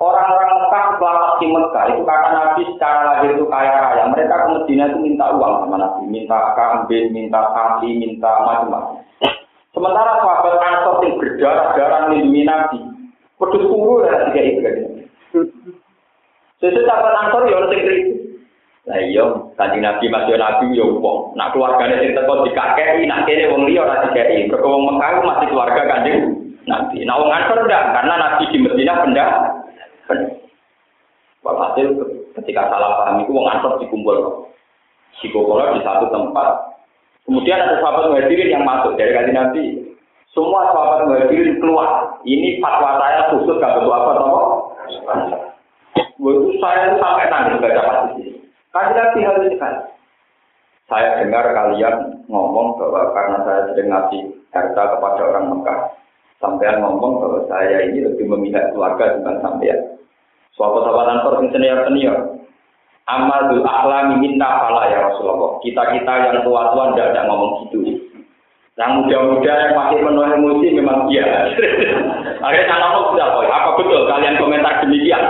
[0.00, 4.08] Orang-orang Mekah setelah di Mekah itu kata Nabi secara lahir itu kaya raya.
[4.08, 9.04] Mereka ke Medina itu minta uang sama Nabi, minta kambing, minta sapi, minta macam-macam.
[9.76, 12.80] Sementara sahabat Ansor yang berdarah-darah melindungi Nabi,
[13.36, 14.74] pedus kuru dan tiga itu kan.
[16.64, 18.20] Sesuatu sahabat Ansor ya orang yang
[18.88, 19.24] Nah iya,
[19.60, 21.36] tadi Nabi masih Nabi ya wong.
[21.36, 24.48] Nak keluarganya sing teko dikakei, nak kene wong liya ora dikakei.
[24.48, 27.04] Mergo wong Mekah masih keluarga Kanjeng Nabi.
[27.04, 29.59] Nah wong Ansor enggak, karena Nabi di Medina pendak.
[31.40, 31.96] Walhasil
[32.36, 34.46] ketika salah paham itu wong Ansor dikumpul.
[35.20, 36.78] Sikokola di satu tempat.
[37.24, 39.64] Kemudian ada sahabat muhajirin yang masuk dari kanjeng Nabi.
[40.32, 42.20] Semua sahabat muhajirin keluar.
[42.24, 44.30] Ini fatwa saya khusus gak bentuk apa toh?
[46.20, 48.32] Waktu saya sampai nangis baca hadis ini.
[48.70, 49.80] Kaji Nabi harus sekali.
[50.90, 55.80] Saya dengar kalian ngomong bahwa karena saya sedang ngasih harta kepada orang Mekah,
[56.42, 59.78] sampean ngomong bahwa saya ini lebih memihak keluarga dibanding sampean.
[60.60, 62.36] Suatu sahabat ansor senior senior.
[63.08, 65.56] Amadul ahlami minna fala ya Rasulullah.
[65.64, 67.96] Kita-kita yang tua-tua tidak ada ngomong gitu.
[68.76, 71.48] Yang muda-muda yang masih penuh emosi memang iya.
[72.44, 75.24] Akhirnya saya ngomong sudah, apa betul kalian komentar demikian?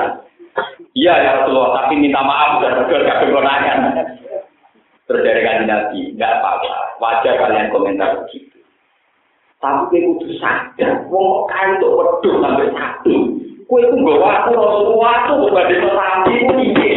[0.99, 3.79] Iya ya Rasulullah, tapi minta maaf dan betul kegonangan.
[5.07, 8.60] Terus dari Nabi, nggak apa-apa, wajar kalian komentar begitu.
[9.61, 13.17] Tapi kue kudu sadar, wong kali itu wedus sampai satu.
[13.69, 16.89] Kue itu gak waktu Rasulullah itu sebagai pesanti itu tinggi.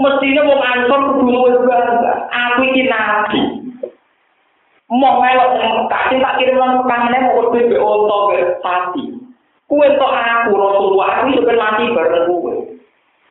[0.00, 2.12] Mestinya wong ansor kudu luwes bangga.
[2.32, 3.40] Aku ini nabi.
[4.88, 9.04] Mau yang Mekah, tak kirim orang Mekah ini mau wedus be onto be sapi.
[9.68, 12.80] Kue to aku Rasulullah aku itu mati bareng kue.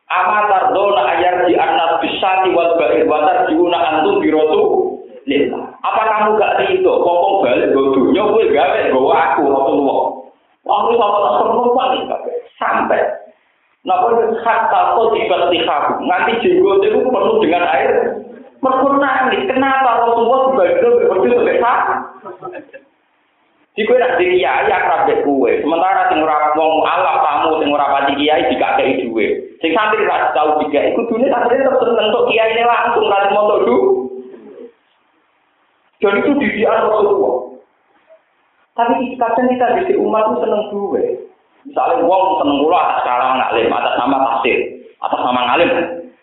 [0.06, 4.92] Ama tardona ayar di anak bisati wal bair watar diuna antum birotu
[5.26, 5.64] lillah.
[5.82, 6.92] Apa kamu gak ridho?
[7.02, 10.00] Kok balik gue dunia kue gawe gue aku Rasulullah.
[10.62, 12.02] Waktu Rasulullah nih
[12.58, 13.02] sampai.
[13.82, 18.14] Nah, kalau kata kau tiba-tiba nanti jenggot itu penuh dengan air.
[18.62, 21.78] Mereka nangis, kenapa Rasulullah dibagi begitu besar?
[23.74, 25.26] Di kue nak di kiai akrab dek.
[25.26, 29.58] Sementara sing ora alam tamu sing ora pati kiai dikakei duwe.
[29.58, 33.78] Sing santri ra tau dikek iku duwe santri tetep seneng kiai langsung kan motor du.
[36.02, 37.36] Jadi itu didikan Rasulullah.
[38.74, 41.04] Tapi kadang kita di umat itu seneng duwe.
[41.62, 44.58] Misalnya wong seneng atas cara ngalim, atas nama tafsir,
[44.98, 45.70] atas nama ngalim.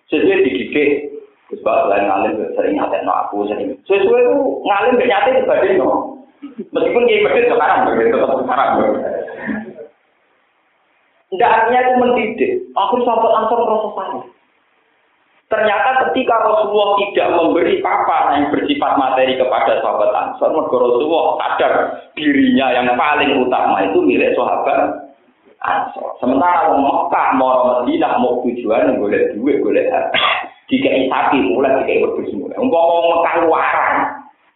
[0.10, 1.10] Sesuai dididik,
[1.50, 3.74] Terus bapak lain ngalim sering nyatet no aku sering.
[3.90, 4.38] Sesuai itu
[4.70, 5.90] ngalim gak nyatet dibanding no.
[6.70, 8.70] Meskipun kiai bedit sekarang begitu tetap sekarang.
[11.30, 12.52] Enggak artinya itu mendidik.
[12.78, 14.20] Aku sampai ansor proses saya.
[15.50, 21.74] Ternyata ketika Rasulullah tidak memberi apa yang bersifat materi kepada sahabat Ansor, maka Rasulullah sadar
[22.14, 25.10] dirinya yang paling utama itu milik sahabat
[25.66, 26.22] Ansor.
[26.22, 29.90] Sementara orang Mekah mau Madinah mau tujuan boleh duit boleh
[30.70, 32.62] jika sapi mulai jika wedhus mulai.
[32.62, 33.94] Umpama Mekah luaran,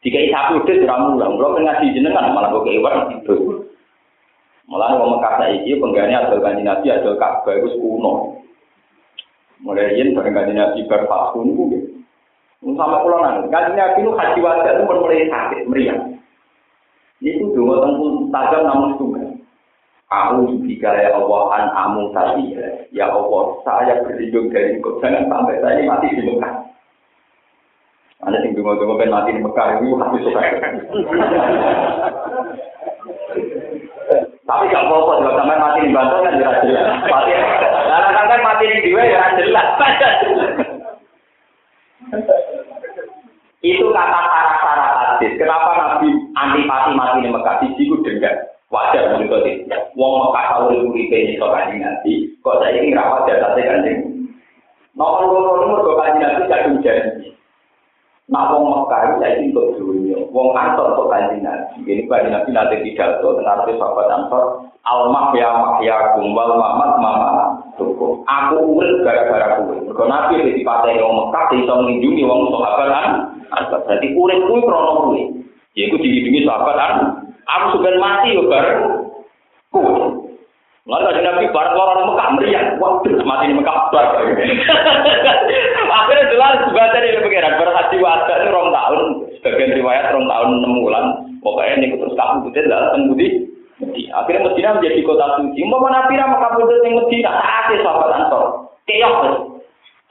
[0.06, 3.66] jika sapi wedhus ora mulang, kula ngaji jenengan malah kok kewan itu.
[4.70, 8.33] Malah wong Mekah saiki penggane adol kanjeng Nabi adol Ka'bah iku kuno.
[9.64, 11.84] Mulai yen bareng kanjeng Nabi bar Fathu niku nggih.
[12.76, 16.02] Sampai kula nang kanjeng Nabi itu haji wajah itu mulai sakit meriang.
[17.24, 19.32] Itu dua tengkul tajam namun tunggal.
[20.12, 22.54] Aku jika ya Allah an amu tadi
[22.92, 26.54] ya Allah saya berlindung dari engkau jangan sampai saya mati di Mekah.
[28.24, 30.42] Ada yang dungo-dungo ben mati di Mekah itu hati suka.
[34.44, 36.60] Tapi gak apa-apa juga sampai mati di Banten kan jelas
[38.40, 38.46] jelas.
[38.46, 39.68] Mati, kan di Diwe ya jelas.
[43.64, 45.32] Itu kata syarat-syarat hadis.
[45.40, 47.56] Kenapa Nabi antipati mati di Mekah?
[47.64, 48.36] Di dendam.
[48.74, 49.56] wajar begitu sih.
[49.94, 53.70] Wong Mekah tahu di uripe ini kok kanjeng nanti, kok saya ini rawat jasa saya
[53.70, 53.98] kanjeng.
[54.98, 57.33] Nomor loro nomor kok kanjeng nanti kadung janji.
[58.32, 61.84] Nah wong Mekah itu saya ini untuk dunia, wong Ansor kok kanjeng nanti.
[61.84, 64.44] Ini kanjeng nanti nanti tidak tuh, tengah sahabat Ansor.
[64.84, 67.32] Almah ya mak ya kumbal mamat mama
[67.76, 68.24] tuku.
[68.24, 69.80] Aku urip gara-gara kuwe.
[69.84, 72.90] Mergo nabi di pateni wong Mekah iso nglindungi wong sahabat
[73.60, 73.80] Ansor.
[73.84, 75.22] Berarti urip kuwi krono kuwe.
[75.76, 77.12] Yaiku dilindungi sahabat Ansor.
[77.44, 79.04] Aku sudah mati yo bareng.
[80.84, 82.66] Lalu ada nabi bareng orang Mekah meriah.
[82.76, 84.20] Waduh, mati di Mekah bar.
[85.94, 89.00] Akhirnya jelas baca di pengiran berhati wadah ini rong tahun.
[89.40, 91.06] Sebagian riwayat rong tahun enam bulan.
[91.40, 93.28] Pokoknya ini terus kamu putih dalam tembudi.
[94.12, 95.62] Akhirnya Medina menjadi kota suci.
[95.64, 97.00] Mau nabi nama kamu yang
[97.32, 98.44] taate sahabat Ansor.
[98.84, 99.16] Keok.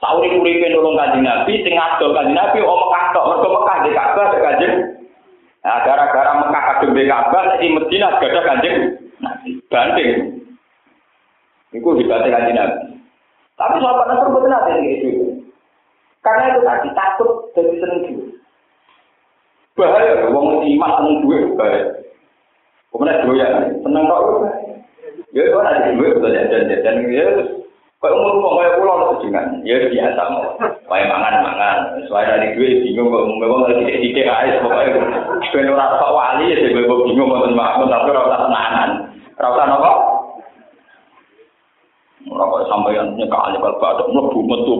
[0.01, 3.89] Sauri uripe nulung kanjeng Nabi, sing ngadol kanjeng Nabi om Mekah tok, mergo Mekah di
[3.95, 4.73] Ka'bah ada kanjeng.
[5.63, 8.75] Nah, gara-gara Mekah kadung di Ka'bah, di Madinah ada kanjeng
[9.23, 9.49] Nabi.
[9.71, 10.42] Banding.
[11.73, 12.77] Iku hebatnya kanjeng Nabi.
[13.57, 15.09] Tapi sahabat Ansor betul nanti itu.
[16.21, 18.33] Karena itu tadi takut seneng duit.
[19.73, 21.81] Bahaya, wong iman seneng duit bahaya.
[22.93, 24.23] Kemudian doyan, seneng kok.
[25.33, 26.95] Ya, itu ada duit, betul jajan-jajan.
[27.09, 27.25] Ya,
[28.03, 30.43] Kayak umur umur kayak pulau itu dengan ya biasa mau.
[30.59, 31.77] Kayak mangan mangan.
[32.11, 34.59] Soalnya dari duit bingung kok umur lagi tidak tidak aja.
[35.55, 38.89] Ben ora tak wali ya saya bingung mau makan tapi ora tak tenanan.
[39.39, 40.12] Ora tak nopo.
[42.31, 44.75] Ora kok sampeyan nyekali kalau batok mlebu metu.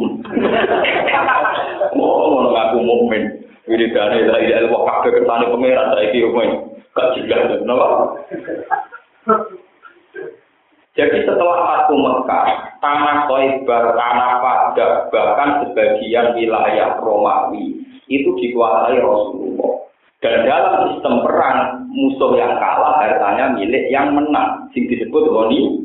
[1.99, 3.23] Oh, ngono ngaku mukmin.
[3.67, 6.71] Wiridane dari ilmu kabeh kersane pangeran saiki umum.
[6.93, 7.87] Gak jelas napa?
[10.93, 19.89] Jadi setelah Fatu Mekah, tanah Toibah, tanah Padang, bahkan sebagian wilayah Romawi itu dikuasai Rasulullah.
[20.21, 25.82] Dan dalam sistem perang, musuh yang kalah hartanya milik yang menang, sing disebut Roni.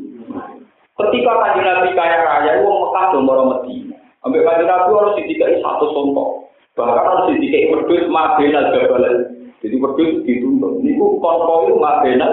[0.99, 3.95] Ketika kajian Nabi kaya raya, uang Mekah domoro Medina.
[4.27, 6.51] Ambil kajian Nabi harus didikai satu contoh.
[6.75, 9.15] Bahkan harus didikai berdua mabena jabalan.
[9.63, 10.83] Jadi berdua dituntut.
[10.83, 12.27] Ini konvoy mabena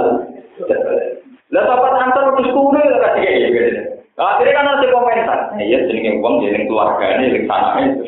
[0.58, 1.16] jabalan.
[1.54, 3.80] Lah sahabat antar terus kuno ya kasih kayak gitu.
[4.18, 5.40] Akhirnya kan ada komentar.
[5.54, 8.04] Nah, iya jenenge uang jeneng keluarga ini jeneng sana itu.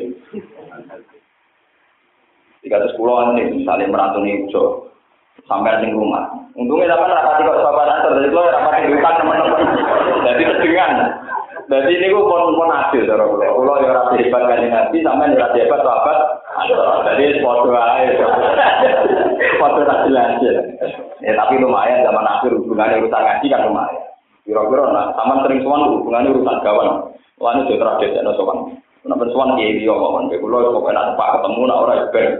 [2.64, 4.42] Tiga ratus puluhan nih misalnya merantau nih
[5.48, 6.28] sampai di rumah.
[6.54, 9.62] Untungnya dapat rapati kok sahabat antar dari itu rapati bukan teman-teman.
[10.28, 10.90] Jadi terdengar.
[11.68, 13.48] Jadi ini gue pun pun hasil cara gue.
[13.48, 16.18] Kalau ya rapi hebat kali nabi sama ya rapi hebat sahabat.
[17.12, 18.26] Jadi foto aja.
[19.60, 20.54] Foto hasil hasil.
[21.24, 24.04] Ya tapi lumayan zaman akhir hubungannya urusan ngaji kan lumayan.
[24.48, 26.88] Kira-kira nah, sama sering suan hubungannya urusan kawan.
[27.38, 28.74] Wah ini sudah terjadi ada sowan.
[29.04, 30.32] Kenapa suan kiai dia ngomong?
[30.32, 32.34] Kayak pulau pokoknya nak pak ketemu nak orang ibadah.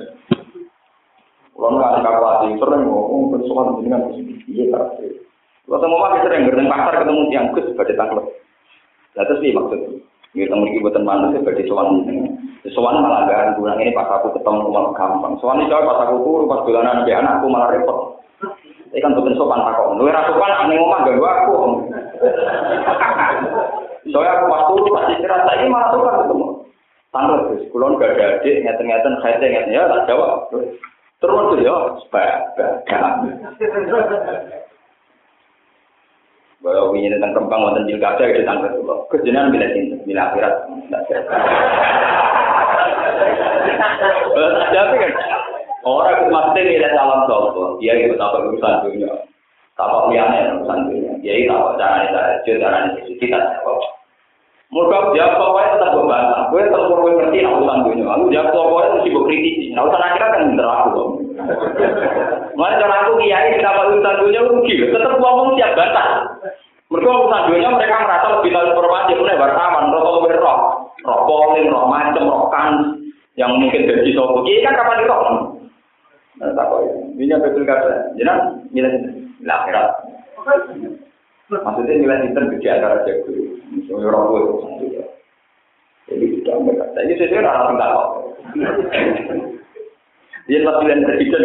[1.58, 4.06] Kalau nggak ada kalkulasi sering ngomong bersuan dengan
[4.46, 5.10] iya tapi.
[5.66, 8.26] Kalau semua masih sering bertemu pasar ketemu tiang kus sebagai tangklep.
[9.18, 9.80] Nah terus sih maksud.
[10.38, 12.06] Ini teman kita buatan mana sebagai sowan.
[12.70, 15.34] Sowan malah gak guna ini pas aku ketemu malah gampang.
[15.42, 18.22] Sowan itu pas aku turu pas bulanan anak anakku malah repot.
[18.94, 19.98] Ini kan bukan sopan tak kok.
[19.98, 21.54] Lu rasa sopan ane ngomong gak gua aku.
[24.14, 26.46] Soalnya aku waktu itu pasti cerita ini malah sopan ketemu.
[27.08, 30.54] Terus, kulon gak ada adik, ngeten-ngeten, ngeten ngeten ya tak jawab.
[31.18, 32.86] Terus ya, sebagai
[36.58, 38.82] Bahwa ini tentang kembang wonten pilkada itu tanggal itu.
[39.14, 40.54] Kejenan bila cinta, bila akhirat.
[44.74, 45.12] Tapi kan,
[45.86, 49.14] Orang maksudnya tidak salam sopo, dia itu apa urusan dunia,
[49.78, 51.96] apa liane urusan dunia, dia itu apa cara
[52.42, 53.97] itu cara itu kita jawab.
[54.68, 59.08] Mereka jawab pokoknya tetap berbantah, gue tetap gue ngerti urusan dunia, aku jawab pokoknya mesti
[59.16, 61.02] gue kritisi, nah urusan akhirat kan bener aku.
[62.52, 66.08] Mana cara aku kiai kita apa urusan dunia rugi, tetap ngomong siap bantah.
[66.92, 70.60] Mereka urusan dunia mereka merasa lebih tahu informasi, mulai wartawan, rokok lebih roh,
[71.00, 72.72] roh polling, roh macam, roh kan,
[73.40, 75.20] yang mungkin jadi sopo, kiai kan kapan di roh?
[76.44, 76.80] Nah, tak kok
[77.16, 78.12] ini apa betul kata?
[78.20, 79.00] Jangan nilai
[79.48, 79.88] akhirat.
[81.48, 83.32] Maksudnya nilai inter di antara jago,
[83.72, 84.68] misalnya orang tua
[86.08, 86.84] Jadi tidak mereka.
[86.92, 88.08] Jadi saya kira orang tidak kok.
[90.48, 91.42] Dia pas pilihan presiden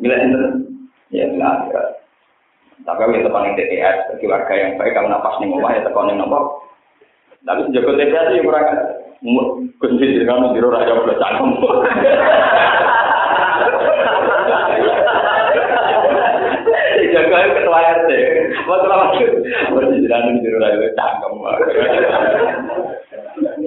[0.00, 0.42] nilai inter,
[1.12, 1.88] ya akhirat.
[2.82, 6.08] Tapi kalau tekan yang TPS, bagi warga yang baik, kamu napas nih ngomong ya tekan
[6.08, 6.40] yang nopo.
[7.44, 8.66] Tapi jago TPS ya kurang.
[9.78, 11.50] Kunci di kamu di raja udah cangkem.
[17.12, 18.10] Jaga ketua RT.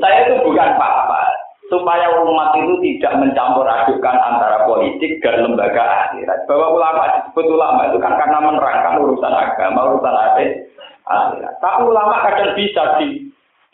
[0.02, 1.22] Saya itu bukan apa-apa.
[1.66, 6.46] Supaya umat itu tidak mencampur adukan antara politik dan lembaga akhirat.
[6.46, 11.54] Bahwa ulama disebut ulama itu kan karena menerangkan urusan agama, urusan akhirat.
[11.58, 13.26] Tapi ulama kadang bisa di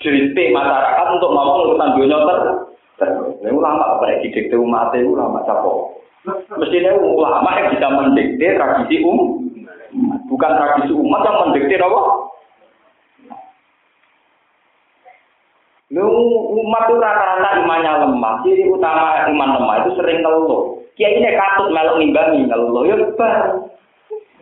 [0.01, 2.39] diritik masyarakat untuk ngomong urusan dunia ter.
[3.41, 5.69] Ini ulama apa didikte umat itu ulama siapa?
[6.61, 9.01] Mestinya ulama yang bisa mendikte tradisi
[10.27, 12.01] bukan tradisi umat yang mendikte apa?
[15.91, 16.07] Lu
[16.63, 18.35] umat itu rata-rata imannya lemah.
[18.47, 20.79] Jadi utama iman lemah itu sering ngeluh.
[20.95, 22.87] Kiai ini katut melok nimbangi ngeluh.
[22.87, 23.67] Ya bar.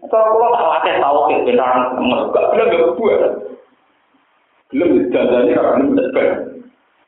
[0.09, 3.21] Kalau kalau tak latih tahu kayak benar, nggak bilang gak buat.
[4.69, 6.27] Belum dijajani karena belum benar.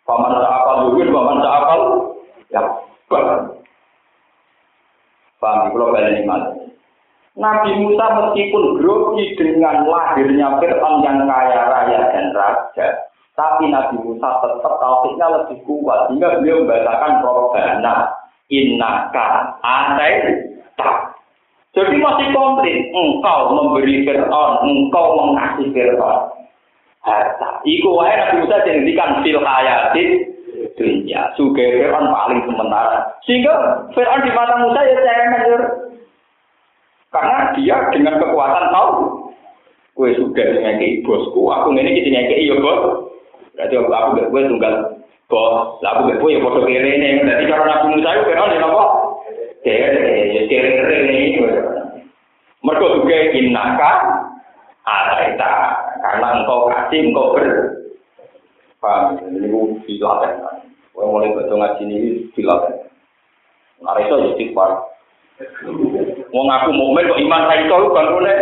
[0.09, 1.81] Paman seapal luwir, paman seapal
[2.49, 2.61] ya
[3.07, 3.25] bar.
[5.41, 6.61] Paham, kalau kalian iman.
[7.39, 12.88] Nabi Musa meskipun grogi dengan lahirnya Fir'aun yang kaya raya dan raja,
[13.39, 18.11] tapi Nabi Musa tetap tauhidnya lebih kuat sehingga beliau membacakan Robbana
[18.51, 20.43] innaka atai
[20.75, 21.15] tak.
[21.71, 26.36] Jadi masih komplit, engkau memberi Fir'aun, engkau mengasihi Fir'aun.
[27.01, 27.63] Harta.
[27.63, 30.09] Iku wae Nabi Musa dihentikan fil hayatin
[30.75, 31.32] dunia.
[31.39, 33.07] Suge Fir'aun paling sementara.
[33.23, 35.63] Sehingga Fir'aun di mata Musa ya cemen
[37.12, 38.91] karena dia dengan kekuatan tahu,
[39.99, 43.12] kue sudah ngekei bosku, aku ini kita ngekei ya bos.
[43.51, 44.76] Berarti aku aku gak kue tunggal
[45.28, 47.20] bos, lah aku gak kue ya foto kiri ini.
[47.28, 48.84] Jadi cara nabi Musa itu kenal ya apa?
[49.62, 51.43] Kiri, kiri ini.
[52.64, 53.91] Mereka juga innaka
[54.88, 55.53] ataita
[55.99, 57.45] karena engkau kasih engkau ber.
[58.82, 59.20] Paham?
[59.30, 60.34] Ini gue dilatih.
[60.95, 61.97] Gue mulai baca ngaji ini
[62.34, 62.89] dilatih.
[63.82, 64.45] Nah itu jadi
[66.32, 68.36] Wong aku mukmin kok iman ra iso bangune.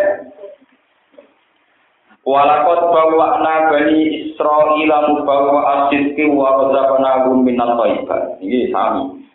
[2.29, 8.37] Walakot bawa bani Israel mubawa asidki wa razaqnahum minal thayyibat.
[8.37, 9.25] Ini sami.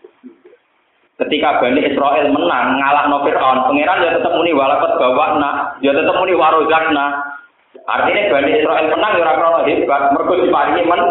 [1.15, 5.95] Ketika Bani Israel menang ngalah no Fir'aun, pangeran ya tetap muni walakot bawa na, ya
[5.95, 7.23] tetap muni warozakna.
[7.87, 11.03] Artinya Bani Israel menang ya krono hebat, mergo diparingi men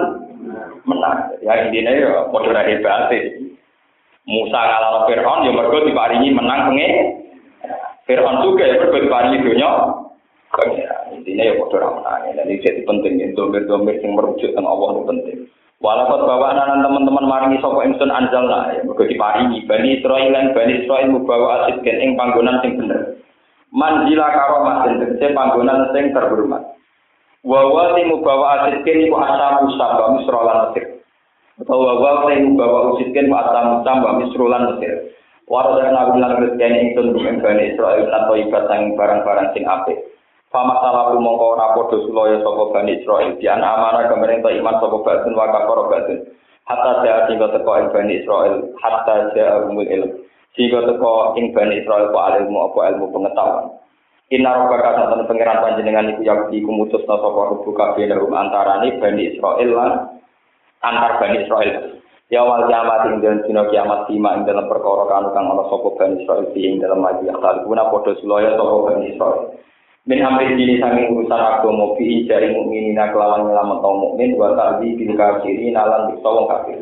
[0.84, 1.40] menang.
[1.40, 3.56] Ya intinya ya padha hebat sih.
[4.28, 7.23] Musa kalah Fir'aun ya mergo diparingi menang pengen.
[8.04, 9.72] Fir'aun juga ya mergo diparingi dunya.
[11.14, 12.22] Intinya ya padha menang.
[12.36, 15.38] Jadi jadi penting ya domir-domir yang merujuk tentang Allah itu penting.
[15.84, 20.74] Walaupun bawa anak teman-teman maringi sapa ingsun anjalna ya mergo diparingi Bani Israil lan Bani
[20.86, 23.20] Israil mubawa asid ken ing panggonan sing bener.
[23.74, 26.64] Manjila karomah den tegese panggonan sing terhormat.
[27.44, 30.86] Wa wa mubawa asid ken iku asabu sabah misra lan mesir.
[31.62, 35.14] Bahwa wa sing bawa usitken wa atam tambah misrulan Mesir.
[35.52, 40.00] Waro dan nabi lan rezeki ingsun ing Bani Israil lan toibat sang barang-barang sing apik.
[40.54, 44.98] Fama salaku mongko ora padha sulaya sapa Bani Israil dian amanah kemarin to iman sapa
[45.04, 46.20] batun wa kafara batun.
[46.64, 50.24] Hatta dia sehingga teko ing Bani Israil, hatta dia umul ilm.
[50.56, 53.66] Sehingga teko ing Bani Israil apa ilmu apa ilmu pengetahuan.
[54.32, 59.92] Inna robbaka satan pangeran panjenengan iku yakti kumutus sapa rubu kabeh antarane Bani Israil lan
[60.86, 62.00] antar Bani Israel.
[62.32, 65.88] Ya wal kiamat ing dalam dina kiamat sima ing dalam perkara kanu kang ana sapa
[66.00, 69.60] Bani Israel ing dalam mati akal guna padha sulaya sapa Bani Israel.
[70.04, 75.16] Min amri dini sanging urusan agama fi jari mukminina kelawan nyelamet mukmin wa tarbi bil
[75.16, 76.80] kafirin lan bisa wong kafir.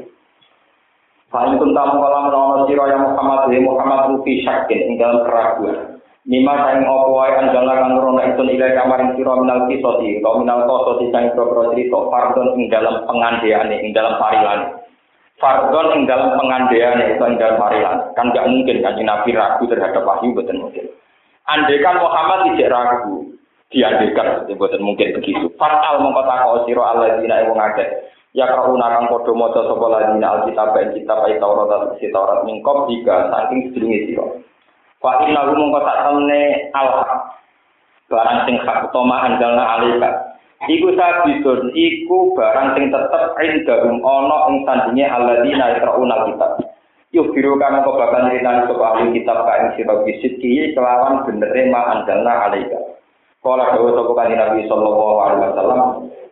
[1.29, 6.01] Fa'in kuntam kala menawa sira ya Muhammad ya Muhammad rufi syakin ing dalam keraguan.
[6.25, 10.65] Mima saing opo wae anjala kang nurono itun ilai kamaring sira minal kisoti, kau minal
[10.65, 14.80] koso saing propro cerita fardon ing dalam pengandeane, ing dalam parilan.
[15.41, 17.57] Fardon ing dalam pengandeane itu ing dalam.
[18.13, 20.85] Kan gak mungkin kan Nabi ragu terhadap wahyu betul mungkin.
[21.49, 23.25] Andekan Muhammad tidak ragu,
[23.73, 25.49] diandekan betul mungkin begitu.
[25.57, 27.89] Fatal mongko takok sira alladzina wong akeh.
[28.37, 32.87] Ya kauna kang padha maca sapa ladina alkitab ing kitab ayat Taurat isi Taurat mingkop
[32.87, 34.25] tiga saking sedurunge sira.
[35.01, 36.41] Wa inna hu mongko sak temne
[36.77, 36.87] al
[38.11, 40.30] Barang sing hak utama andalna alika.
[40.69, 46.51] Iku sabitun iku barang sing tetep indahum ana ing sandinge alladzina yaqrauna kitab.
[47.17, 51.97] Yuk biru kok bakal nyritani sapa ahli kitab ka ing sira bisidki kelawan benere ma
[51.97, 52.77] andalna alika.
[53.41, 55.81] Kala dawuh sapa kanjeng Nabi sallallahu alaihi wasallam,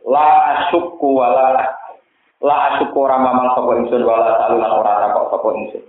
[0.05, 1.65] la asyukku wala
[2.45, 5.83] la asyukku ora mamang sapa ingsun wala salulan ora takok sapa ingsun.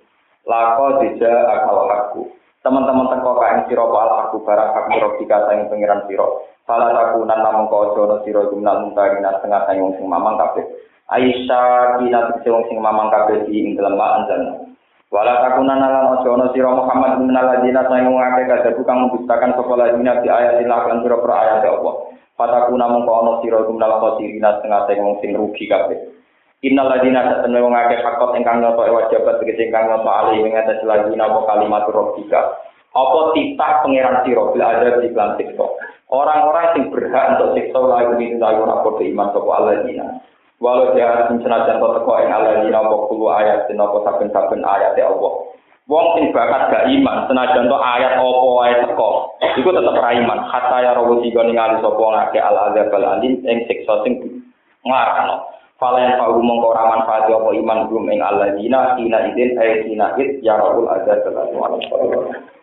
[0.48, 2.22] Lako dija akal aku
[2.60, 7.42] teman-teman teko kain siro pal aku barak aku robika sayang pengiran siro salah aku nan
[7.42, 10.62] namung kau jono siro jumlah muntarina setengah sayang sing mamang kafe
[11.10, 14.70] Aisyah kina tegese wong sing mamang kafe di ing dalam anjan
[15.10, 19.74] Wala takunan lan jono siro Muhammad bin aladina sayang wong akeh kada kang membustakan sapa
[19.74, 24.62] ladina di ayat lan siro pro ayat Allah Fatakuna mung kau ono siro jumlah khosirina
[24.62, 25.98] setengah sayang wong sing rugi kafe
[26.62, 30.54] Innal ladina satene wong akeh fakot ingkang nyoto wajibat tegese ingkang nyoto ali ing
[30.86, 32.69] ladina apa kalimat rabbika.
[32.90, 35.66] Apa titah pangeran sira bil ada di lan siksa.
[36.10, 40.06] Orang-orang sing berhak untuk siksa lagu ini lagu padha iman sapa alladzina.
[40.58, 45.06] Walau dia senajan to teko ing alladzina apa kulo ayat dina apa saben-saben ayat ya
[45.06, 45.32] Allah.
[45.86, 48.26] Wong sing bakat gak iman senajan to ayat apa
[48.58, 49.10] wae teko.
[49.38, 50.38] Iku tetep ra iman.
[50.50, 54.18] Hatta ya rawu tiga ningali sapa ngake al azab al alim ing siksa sing
[54.82, 55.46] nglarano.
[55.78, 59.86] Fala yang fa'u mongko ora manfaat apa iman belum ing Allah dina ina idin ayat
[59.86, 61.22] ina id ya rabbul azza
[61.54, 62.59] wa jalla